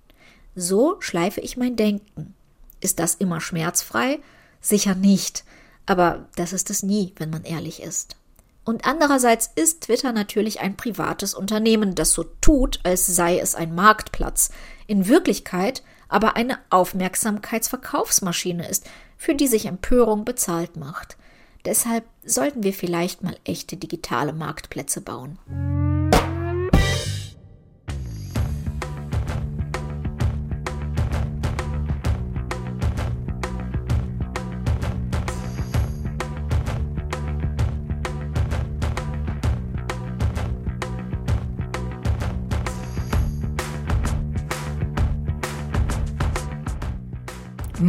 So 0.57 0.97
schleife 1.01 1.41
ich 1.41 1.57
mein 1.57 1.77
Denken. 1.77 2.35
Ist 2.81 2.99
das 2.99 3.15
immer 3.15 3.41
schmerzfrei? 3.41 4.19
Sicher 4.61 4.97
nicht, 4.97 5.45
aber 5.87 6.27
das 6.35 6.53
ist 6.53 6.71
es 6.71 6.83
nie, 6.83 7.15
wenn 7.19 7.31
man 7.31 7.45
ehrlich 7.45 7.85
ist. 7.85 8.17
Und 8.65 8.85
andererseits 8.85 9.49
ist 9.55 9.83
Twitter 9.83 10.11
natürlich 10.11 10.59
ein 10.59 10.77
privates 10.77 11.35
Unternehmen, 11.35 11.95
das 11.95 12.11
so 12.11 12.25
tut, 12.41 12.81
als 12.83 13.07
sei 13.07 13.39
es 13.39 13.55
ein 13.55 13.77
Marktplatz, 13.77 14.51
in 14.89 15.07
Wirklichkeit 15.07 15.85
aber 16.09 16.35
eine 16.35 16.59
Aufmerksamkeitsverkaufsmaschine 16.71 18.69
ist, 18.69 18.91
für 19.17 19.37
die 19.37 19.47
sich 19.47 19.67
Empörung 19.67 20.25
bezahlt 20.25 20.77
macht. 20.77 21.17
Deshalb 21.67 22.05
sollten 22.25 22.63
wir 22.63 22.73
vielleicht 22.73 23.25
mal 23.25 23.37
echte 23.45 23.77
digitale 23.77 24.33
Marktplätze 24.33 25.01
bauen. 25.01 25.37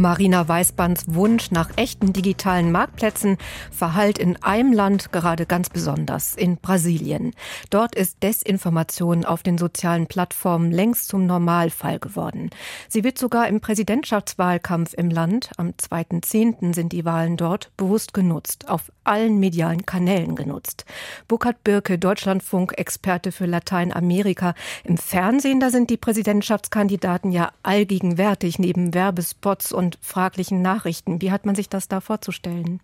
Marina 0.00 0.46
Weißbands 0.46 1.14
Wunsch 1.14 1.50
nach 1.50 1.70
echten 1.76 2.12
digitalen 2.12 2.70
Marktplätzen 2.70 3.36
verhallt 3.70 4.18
in 4.18 4.40
einem 4.42 4.72
Land 4.72 5.10
gerade 5.10 5.44
ganz 5.44 5.70
besonders, 5.70 6.34
in 6.34 6.56
Brasilien. 6.56 7.32
Dort 7.70 7.96
ist 7.96 8.22
Desinformation 8.22 9.24
auf 9.24 9.42
den 9.42 9.58
sozialen 9.58 10.06
Plattformen 10.06 10.70
längst 10.70 11.08
zum 11.08 11.26
Normalfall 11.26 11.98
geworden. 11.98 12.50
Sie 12.88 13.02
wird 13.02 13.18
sogar 13.18 13.48
im 13.48 13.60
Präsidentschaftswahlkampf 13.60 14.94
im 14.94 15.10
Land, 15.10 15.50
am 15.56 15.70
2.10. 15.70 16.74
sind 16.74 16.92
die 16.92 17.04
Wahlen 17.04 17.36
dort, 17.36 17.70
bewusst 17.76 18.14
genutzt, 18.14 18.68
auf 18.68 18.92
allen 19.04 19.40
medialen 19.40 19.86
Kanälen 19.86 20.36
genutzt. 20.36 20.84
Burkhard 21.26 21.64
Birke, 21.64 21.98
Deutschlandfunk-Experte 21.98 23.32
für 23.32 23.46
Lateinamerika. 23.46 24.54
Im 24.84 24.98
Fernsehen, 24.98 25.60
da 25.60 25.70
sind 25.70 25.90
die 25.90 25.96
Präsidentschaftskandidaten 25.96 27.32
ja 27.32 27.50
allgegenwärtig 27.62 28.58
neben 28.58 28.94
Werbespots 28.94 29.72
und 29.72 29.87
und 29.88 29.98
fraglichen 30.02 30.60
Nachrichten. 30.60 31.22
Wie 31.22 31.32
hat 31.32 31.46
man 31.46 31.54
sich 31.54 31.70
das 31.70 31.88
da 31.88 32.02
vorzustellen? 32.02 32.80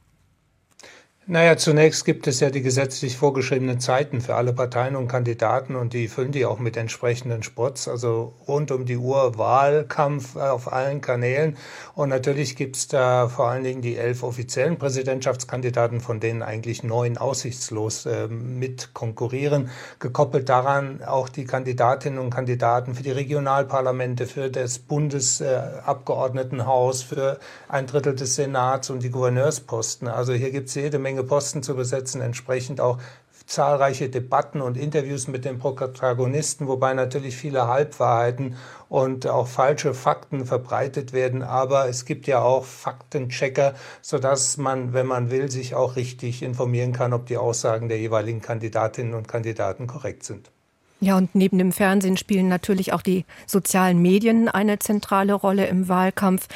Naja, 1.27 1.57
zunächst 1.57 2.05
gibt 2.05 2.27
es 2.27 2.41
ja 2.41 2.51
die 2.51 2.61
gesetzlich 2.61 3.17
vorgeschriebenen 3.17 3.81
Zeiten 3.81 4.21
für 4.21 4.35
alle 4.35 4.53
Parteien 4.53 4.95
und 4.95 5.09
Kandidaten 5.09 5.75
und 5.75 5.95
die 5.95 6.09
füllen 6.09 6.33
die 6.33 6.45
auch 6.45 6.59
mit 6.59 6.77
entsprechenden 6.77 7.43
Spots, 7.43 7.89
also 7.89 8.35
rund 8.47 8.71
um 8.71 8.85
die 8.85 8.99
Uhr 8.99 9.39
Wahlkampf 9.39 10.37
auf 10.37 10.71
allen 10.71 11.01
Kanälen. 11.01 11.57
Und 11.95 12.11
natürlich 12.11 12.57
gibt's 12.57 12.89
da 12.89 13.29
vor 13.29 13.49
allen 13.49 13.65
Dingen 13.65 13.81
die 13.81 13.97
elf 13.97 14.23
offiziellen 14.23 14.77
Präsidentschaftskandidaten, 14.77 16.03
von 16.03 16.21
denen 16.21 16.43
eigentlich 16.43 16.83
neun 16.83 17.17
aussichtslos 17.17 18.05
äh, 18.05 18.29
mit 18.29 18.93
konkurrieren. 18.93 19.71
Gekoppelt 20.01 20.51
daran 20.51 21.03
auch 21.03 21.31
die 21.31 21.47
Kandidatinnen 21.47 22.19
und 22.19 22.29
Kandidaten 22.29 22.95
für 22.95 23.03
die 23.03 23.13
Regionalparlamente, 23.13 24.27
für 24.27 24.51
das 24.51 24.79
Bundesabgeordnetenhaus, 24.79 27.05
äh, 27.05 27.07
für 27.07 27.39
ein 27.67 27.87
Drittel 27.87 28.15
des 28.15 28.35
Senats 28.35 28.91
und 28.91 29.03
die 29.03 29.11
Gouverneursposten. 29.11 30.07
Also 30.07 30.35
hier 30.35 30.51
gibt's 30.51 30.75
jede 30.75 30.99
Menge 30.99 31.14
Menge 31.15 31.23
Posten 31.23 31.63
zu 31.63 31.77
besetzen, 31.77 32.21
entsprechend 32.21 32.81
auch 32.81 32.99
zahlreiche 33.47 34.09
Debatten 34.09 34.61
und 34.61 34.77
Interviews 34.77 35.29
mit 35.29 35.45
den 35.45 35.59
Protagonisten, 35.59 36.67
wobei 36.67 36.93
natürlich 36.95 37.37
viele 37.37 37.69
Halbwahrheiten 37.69 38.57
und 38.89 39.29
auch 39.29 39.47
falsche 39.47 39.95
Fakten 39.95 40.45
verbreitet 40.45 41.13
werden. 41.13 41.43
Aber 41.43 41.89
es 41.89 42.05
gibt 42.05 42.27
ja 42.27 42.41
auch 42.41 42.65
Faktenchecker, 42.65 43.75
sodass 44.03 44.57
man, 44.57 44.93
wenn 44.93 45.07
man 45.07 45.31
will, 45.31 45.51
sich 45.53 45.77
auch 45.77 45.95
richtig 45.95 46.43
informieren 46.43 46.93
kann, 46.93 47.13
ob 47.13 47.27
die 47.27 47.37
Aussagen 47.37 47.89
der 47.89 47.99
jeweiligen 47.99 48.41
Kandidatinnen 48.41 49.15
und 49.15 49.29
Kandidaten 49.29 49.87
korrekt 49.87 50.25
sind. 50.25 50.51
Ja, 51.01 51.19
und 51.19 51.35
neben 51.35 51.59
dem 51.59 51.71
Fernsehen 51.71 52.17
spielen 52.17 52.49
natürlich 52.49 52.95
auch 52.95 53.03
die 53.03 53.27
sozialen 53.47 54.01
Medien 54.01 54.49
eine 54.49 54.79
zentrale 54.79 55.35
Rolle 55.35 55.67
im 55.67 55.89
Wahlkampf. 55.89 56.49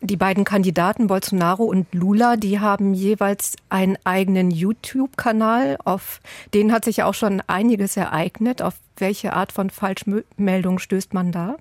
Die 0.00 0.16
beiden 0.16 0.44
Kandidaten 0.44 1.08
Bolsonaro 1.08 1.64
und 1.64 1.92
Lula, 1.92 2.36
die 2.36 2.60
haben 2.60 2.94
jeweils 2.94 3.56
einen 3.68 3.98
eigenen 4.04 4.52
YouTube-Kanal. 4.52 5.76
Auf 5.84 6.20
den 6.54 6.72
hat 6.72 6.84
sich 6.84 6.98
ja 6.98 7.06
auch 7.06 7.14
schon 7.14 7.42
einiges 7.48 7.96
ereignet. 7.96 8.62
Auf 8.62 8.74
welche 8.96 9.32
Art 9.32 9.50
von 9.50 9.70
Falschmeldung 9.70 10.78
stößt 10.78 11.14
man 11.14 11.32
da? 11.32 11.56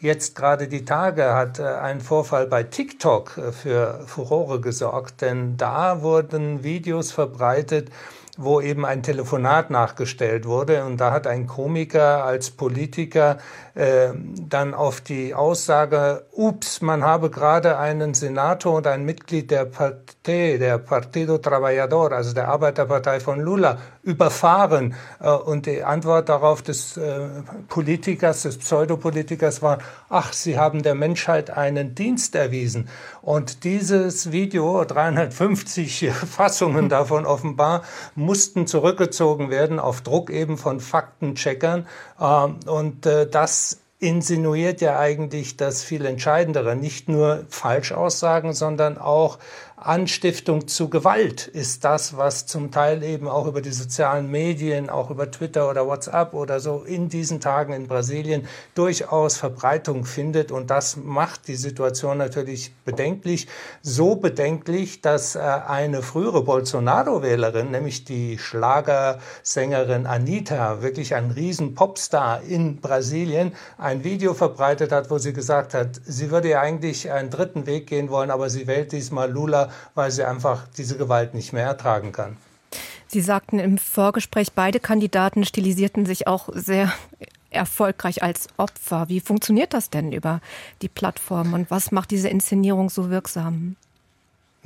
Jetzt 0.00 0.36
gerade 0.36 0.68
die 0.68 0.84
Tage 0.84 1.34
hat 1.34 1.58
äh, 1.58 1.64
ein 1.64 2.00
Vorfall 2.00 2.46
bei 2.46 2.62
TikTok 2.62 3.36
äh, 3.36 3.52
für 3.52 4.04
Furore 4.06 4.60
gesorgt, 4.60 5.22
denn 5.22 5.56
da 5.56 6.02
wurden 6.02 6.62
Videos 6.62 7.10
verbreitet, 7.10 7.90
wo 8.40 8.60
eben 8.60 8.86
ein 8.86 9.02
Telefonat 9.02 9.68
nachgestellt 9.70 10.46
wurde. 10.46 10.84
Und 10.84 10.98
da 10.98 11.10
hat 11.10 11.26
ein 11.26 11.48
Komiker 11.48 12.24
als 12.24 12.52
Politiker 12.52 13.38
äh, 13.74 14.10
dann 14.48 14.74
auf 14.74 15.00
die 15.00 15.34
Aussage, 15.34 16.24
ups, 16.30 16.80
man 16.80 17.02
habe 17.02 17.30
gerade 17.30 17.78
einen 17.78 18.14
Senator 18.14 18.76
und 18.76 18.86
ein 18.86 19.04
Mitglied 19.04 19.50
der 19.50 19.64
Partei, 19.64 20.56
der 20.56 20.78
Partido 20.78 21.38
Trabajador, 21.38 22.12
also 22.12 22.32
der 22.32 22.46
Arbeiterpartei 22.46 23.18
von 23.18 23.40
Lula, 23.40 23.78
überfahren. 24.08 24.94
Äh, 25.20 25.30
und 25.30 25.66
die 25.66 25.84
Antwort 25.84 26.28
darauf 26.28 26.62
des 26.62 26.96
äh, 26.96 27.28
Politikers, 27.68 28.42
des 28.42 28.58
Pseudopolitikers 28.58 29.62
war, 29.62 29.78
ach, 30.08 30.32
Sie 30.32 30.58
haben 30.58 30.82
der 30.82 30.94
Menschheit 30.94 31.50
einen 31.50 31.94
Dienst 31.94 32.34
erwiesen. 32.34 32.88
Und 33.20 33.64
dieses 33.64 34.32
Video, 34.32 34.84
350 34.84 36.10
Fassungen 36.12 36.88
davon 36.88 37.26
offenbar, 37.26 37.82
mussten 38.14 38.66
zurückgezogen 38.66 39.50
werden 39.50 39.78
auf 39.78 40.00
Druck 40.00 40.30
eben 40.30 40.56
von 40.56 40.80
Faktencheckern. 40.80 41.86
Ähm, 42.18 42.56
und 42.66 43.06
das 43.06 43.78
insinuiert 44.00 44.80
ja 44.80 44.98
eigentlich 44.98 45.56
das 45.56 45.82
viel 45.82 46.06
Entscheidendere, 46.06 46.76
nicht 46.76 47.08
nur 47.08 47.44
Falschaussagen, 47.48 48.52
sondern 48.52 48.96
auch 48.96 49.38
Anstiftung 49.80 50.66
zu 50.66 50.88
Gewalt 50.88 51.46
ist 51.46 51.84
das, 51.84 52.16
was 52.16 52.46
zum 52.46 52.72
Teil 52.72 53.04
eben 53.04 53.28
auch 53.28 53.46
über 53.46 53.62
die 53.62 53.70
sozialen 53.70 54.28
Medien, 54.28 54.90
auch 54.90 55.10
über 55.10 55.30
Twitter 55.30 55.70
oder 55.70 55.86
WhatsApp 55.86 56.34
oder 56.34 56.58
so 56.58 56.82
in 56.82 57.08
diesen 57.08 57.40
Tagen 57.40 57.72
in 57.72 57.86
Brasilien 57.86 58.48
durchaus 58.74 59.36
Verbreitung 59.36 60.04
findet. 60.04 60.50
Und 60.50 60.70
das 60.70 60.96
macht 60.96 61.46
die 61.46 61.54
Situation 61.54 62.18
natürlich 62.18 62.74
bedenklich. 62.84 63.46
So 63.80 64.16
bedenklich, 64.16 65.00
dass 65.00 65.36
äh, 65.36 65.38
eine 65.38 66.02
frühere 66.02 66.42
Bolsonaro-Wählerin, 66.42 67.70
nämlich 67.70 68.04
die 68.04 68.38
Schlagersängerin 68.38 70.06
Anita, 70.06 70.82
wirklich 70.82 71.14
ein 71.14 71.30
riesen 71.30 71.76
Popstar 71.76 72.42
in 72.42 72.80
Brasilien, 72.80 73.52
ein 73.88 74.04
Video 74.04 74.34
verbreitet 74.34 74.92
hat, 74.92 75.10
wo 75.10 75.18
sie 75.18 75.32
gesagt 75.32 75.72
hat, 75.72 76.00
sie 76.04 76.30
würde 76.30 76.50
ja 76.50 76.60
eigentlich 76.60 77.10
einen 77.10 77.30
dritten 77.30 77.66
Weg 77.66 77.86
gehen 77.86 78.10
wollen, 78.10 78.30
aber 78.30 78.50
sie 78.50 78.66
wählt 78.66 78.92
diesmal 78.92 79.30
Lula 79.30 79.70
weil 79.94 80.10
sie 80.10 80.24
einfach 80.24 80.66
diese 80.76 80.96
Gewalt 80.96 81.34
nicht 81.34 81.52
mehr 81.52 81.64
ertragen 81.64 82.12
kann. 82.12 82.36
Sie 83.06 83.20
sagten 83.20 83.58
im 83.58 83.78
Vorgespräch, 83.78 84.52
beide 84.52 84.80
Kandidaten 84.80 85.44
stilisierten 85.44 86.04
sich 86.04 86.26
auch 86.26 86.50
sehr 86.52 86.92
erfolgreich 87.50 88.22
als 88.22 88.48
Opfer. 88.58 89.08
Wie 89.08 89.20
funktioniert 89.20 89.72
das 89.72 89.88
denn 89.88 90.12
über 90.12 90.40
die 90.82 90.88
Plattform 90.88 91.54
und 91.54 91.70
was 91.70 91.90
macht 91.90 92.10
diese 92.10 92.28
Inszenierung 92.28 92.90
so 92.90 93.08
wirksam? 93.08 93.76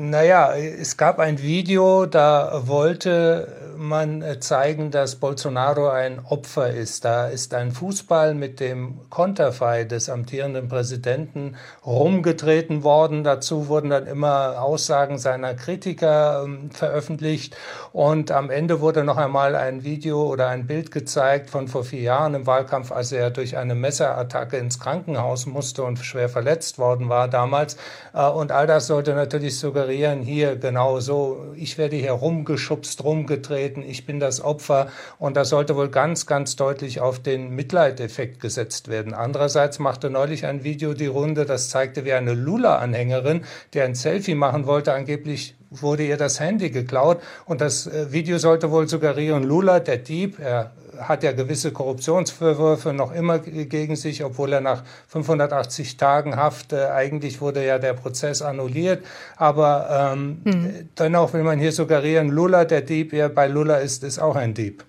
Naja, 0.05 0.53
es 0.57 0.97
gab 0.97 1.21
ein 1.21 1.41
Video, 1.41 2.07
da 2.07 2.63
wollte 2.67 3.73
man 3.77 4.25
zeigen, 4.41 4.91
dass 4.91 5.17
Bolsonaro 5.17 5.89
ein 5.89 6.21
Opfer 6.25 6.71
ist. 6.71 7.05
Da 7.05 7.27
ist 7.27 7.53
ein 7.55 7.73
Fußball 7.73 8.35
mit 8.35 8.61
dem 8.61 9.01
Konterfei 9.11 9.85
des 9.85 10.09
amtierenden 10.09 10.69
Präsidenten 10.69 11.57
rumgetreten 11.85 12.85
worden. 12.85 13.25
Dazu 13.25 13.69
wurden 13.69 13.91
dann 13.91 14.07
immer 14.07 14.63
Aussagen 14.63 15.19
seiner 15.19 15.55
Kritiker 15.55 16.47
äh, 16.47 16.75
veröffentlicht. 16.75 17.57
Und 17.93 18.31
am 18.31 18.51
Ende 18.51 18.81
wurde 18.81 19.05
noch 19.05 19.17
einmal 19.17 19.57
ein 19.57 19.85
Video 19.85 20.23
oder 20.23 20.49
ein 20.49 20.67
Bild 20.67 20.91
gezeigt 20.91 21.51
von 21.51 21.69
vor 21.69 21.85
vier 21.85 22.03
Jahren 22.03 22.35
im 22.35 22.47
Wahlkampf, 22.47 22.93
als 22.93 23.13
er 23.13 23.31
durch 23.31 23.57
eine 23.57 23.75
Messerattacke 23.75 24.57
ins 24.57 24.79
Krankenhaus 24.79 25.47
musste 25.47 25.83
und 25.83 25.99
schwer 25.99 26.29
verletzt 26.29 26.79
worden 26.79 27.09
war 27.09 27.29
damals. 27.29 27.77
Äh, 28.15 28.27
und 28.29 28.53
all 28.53 28.67
das 28.67 28.87
sollte 28.87 29.15
natürlich 29.15 29.59
suggerieren, 29.59 29.92
suggerieren, 29.93 30.23
hier 30.23 30.57
genau 30.57 31.01
so, 31.01 31.53
ich 31.55 31.77
werde 31.77 31.97
hier 31.97 32.13
rumgeschubst, 32.13 33.05
rumgetreten, 33.05 33.83
ich 33.83 34.07
bin 34.07 34.21
das 34.21 34.41
Opfer. 34.41 34.89
Und 35.19 35.37
das 35.37 35.51
sollte 35.51 35.77
wohl 35.77 35.91
ganz, 35.91 36.25
ganz 36.27 36.57
deutlich 36.57 37.01
auf 37.01 37.19
den 37.19 37.51
Mitleideffekt 37.51 38.41
gesetzt 38.41 38.89
werden. 38.89 39.13
Andererseits 39.13 39.79
machte 39.79 40.09
neulich 40.09 40.47
ein 40.47 40.65
Video 40.65 40.95
die 40.95 41.07
Runde, 41.07 41.45
das 41.45 41.69
zeigte, 41.69 42.07
wie 42.07 42.15
eine 42.15 42.33
Lula-Anhängerin, 42.33 43.45
die 43.75 43.83
ein 43.83 43.95
Selfie 43.95 44.35
machen 44.35 44.67
wollte, 44.67 44.95
angeblich 44.95 45.57
wurde 45.71 46.05
ihr 46.05 46.17
das 46.17 46.41
Handy 46.41 46.71
geklaut. 46.71 47.21
Und 47.45 47.61
das 47.61 47.87
äh, 47.87 48.13
Video 48.13 48.39
sollte 48.39 48.71
wohl 48.71 48.89
suggerieren, 48.89 49.43
Lula, 49.43 49.81
der 49.81 49.99
Dieb, 49.99 50.39
er 50.39 50.73
hat 51.09 51.23
ja 51.23 51.33
gewisse 51.33 51.73
Korruptionsvorwürfe 51.73 52.93
noch 52.93 53.13
immer 53.13 53.39
gegen 53.39 53.97
sich, 53.97 54.25
obwohl 54.25 54.53
er 54.53 54.61
nach 54.61 54.83
580 55.09 55.97
Tagen 55.97 56.37
Haft, 56.37 56.73
äh, 56.73 56.87
eigentlich 56.87 57.41
wurde 57.41 57.65
ja 57.65 57.79
der 57.79 57.95
Prozess 57.95 58.43
annulliert. 58.43 59.05
Aber 59.37 60.13
ähm, 60.15 60.41
hm. 60.45 60.89
dennoch 60.99 61.33
will 61.33 61.43
man 61.43 61.59
hier 61.59 61.73
suggerieren, 61.73 62.29
Lula, 62.29 62.65
der 62.65 62.83
Dieb, 62.83 63.13
wer 63.13 63.29
bei 63.29 63.47
Lula 63.47 63.77
ist, 63.77 64.05
ist 64.05 64.19
auch 64.19 64.37
ein 64.37 64.55
Dieb. 64.55 64.85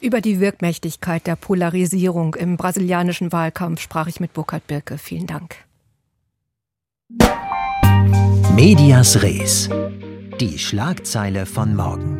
Über 0.00 0.20
die 0.20 0.40
Wirkmächtigkeit 0.40 1.26
der 1.26 1.36
Polarisierung 1.36 2.34
im 2.34 2.56
brasilianischen 2.56 3.32
Wahlkampf 3.32 3.80
sprach 3.80 4.06
ich 4.06 4.20
mit 4.20 4.32
Burkhard 4.32 4.66
Birke. 4.66 4.98
Vielen 4.98 5.26
Dank. 5.26 5.56
Medias 8.54 9.22
Res. 9.22 9.68
Die 10.40 10.58
Schlagzeile 10.58 11.46
von 11.46 11.74
morgen. 11.74 12.18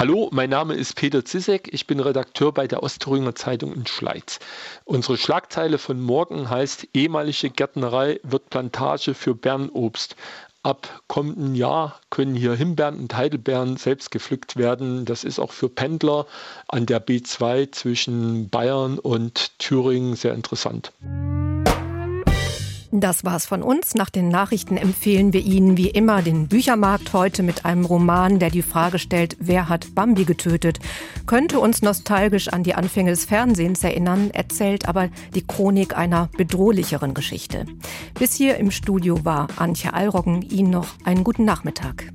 Hallo, 0.00 0.30
mein 0.32 0.48
Name 0.48 0.72
ist 0.76 0.96
Peter 0.96 1.26
Zizek. 1.26 1.68
Ich 1.74 1.86
bin 1.86 2.00
Redakteur 2.00 2.54
bei 2.54 2.66
der 2.66 2.82
Ostthüringer 2.82 3.34
Zeitung 3.34 3.74
in 3.74 3.86
Schleiz. 3.86 4.38
Unsere 4.86 5.18
Schlagzeile 5.18 5.76
von 5.76 6.00
morgen 6.00 6.48
heißt: 6.48 6.88
Ehemalige 6.94 7.50
Gärtnerei 7.50 8.18
wird 8.22 8.48
Plantage 8.48 9.12
für 9.12 9.34
Bernobst. 9.34 10.16
Ab 10.62 11.02
kommenden 11.06 11.54
Jahr 11.54 12.00
können 12.08 12.34
hier 12.34 12.54
Himbeeren 12.54 12.98
und 12.98 13.14
Heidelbeeren 13.14 13.76
selbst 13.76 14.10
gepflückt 14.10 14.56
werden. 14.56 15.04
Das 15.04 15.22
ist 15.22 15.38
auch 15.38 15.52
für 15.52 15.68
Pendler 15.68 16.24
an 16.68 16.86
der 16.86 17.06
B2 17.06 17.70
zwischen 17.70 18.48
Bayern 18.48 18.98
und 18.98 19.58
Thüringen 19.58 20.16
sehr 20.16 20.32
interessant. 20.32 20.92
Das 22.92 23.24
war's 23.24 23.46
von 23.46 23.62
uns. 23.62 23.94
Nach 23.94 24.10
den 24.10 24.28
Nachrichten 24.28 24.76
empfehlen 24.76 25.32
wir 25.32 25.42
Ihnen 25.42 25.76
wie 25.76 25.90
immer 25.90 26.22
den 26.22 26.48
Büchermarkt 26.48 27.12
heute 27.12 27.44
mit 27.44 27.64
einem 27.64 27.84
Roman, 27.84 28.40
der 28.40 28.50
die 28.50 28.62
Frage 28.62 28.98
stellt, 28.98 29.36
wer 29.38 29.68
hat 29.68 29.94
Bambi 29.94 30.24
getötet? 30.24 30.80
Könnte 31.26 31.60
uns 31.60 31.82
nostalgisch 31.82 32.48
an 32.48 32.64
die 32.64 32.74
Anfänge 32.74 33.10
des 33.10 33.24
Fernsehens 33.24 33.84
erinnern, 33.84 34.30
erzählt 34.32 34.88
aber 34.88 35.08
die 35.36 35.46
Chronik 35.46 35.96
einer 35.96 36.30
bedrohlicheren 36.36 37.14
Geschichte. 37.14 37.64
Bis 38.18 38.34
hier 38.34 38.56
im 38.56 38.72
Studio 38.72 39.24
war 39.24 39.46
Antje 39.56 39.94
Allroggen. 39.94 40.42
Ihnen 40.42 40.70
noch 40.70 40.88
einen 41.04 41.22
guten 41.22 41.44
Nachmittag. 41.44 42.12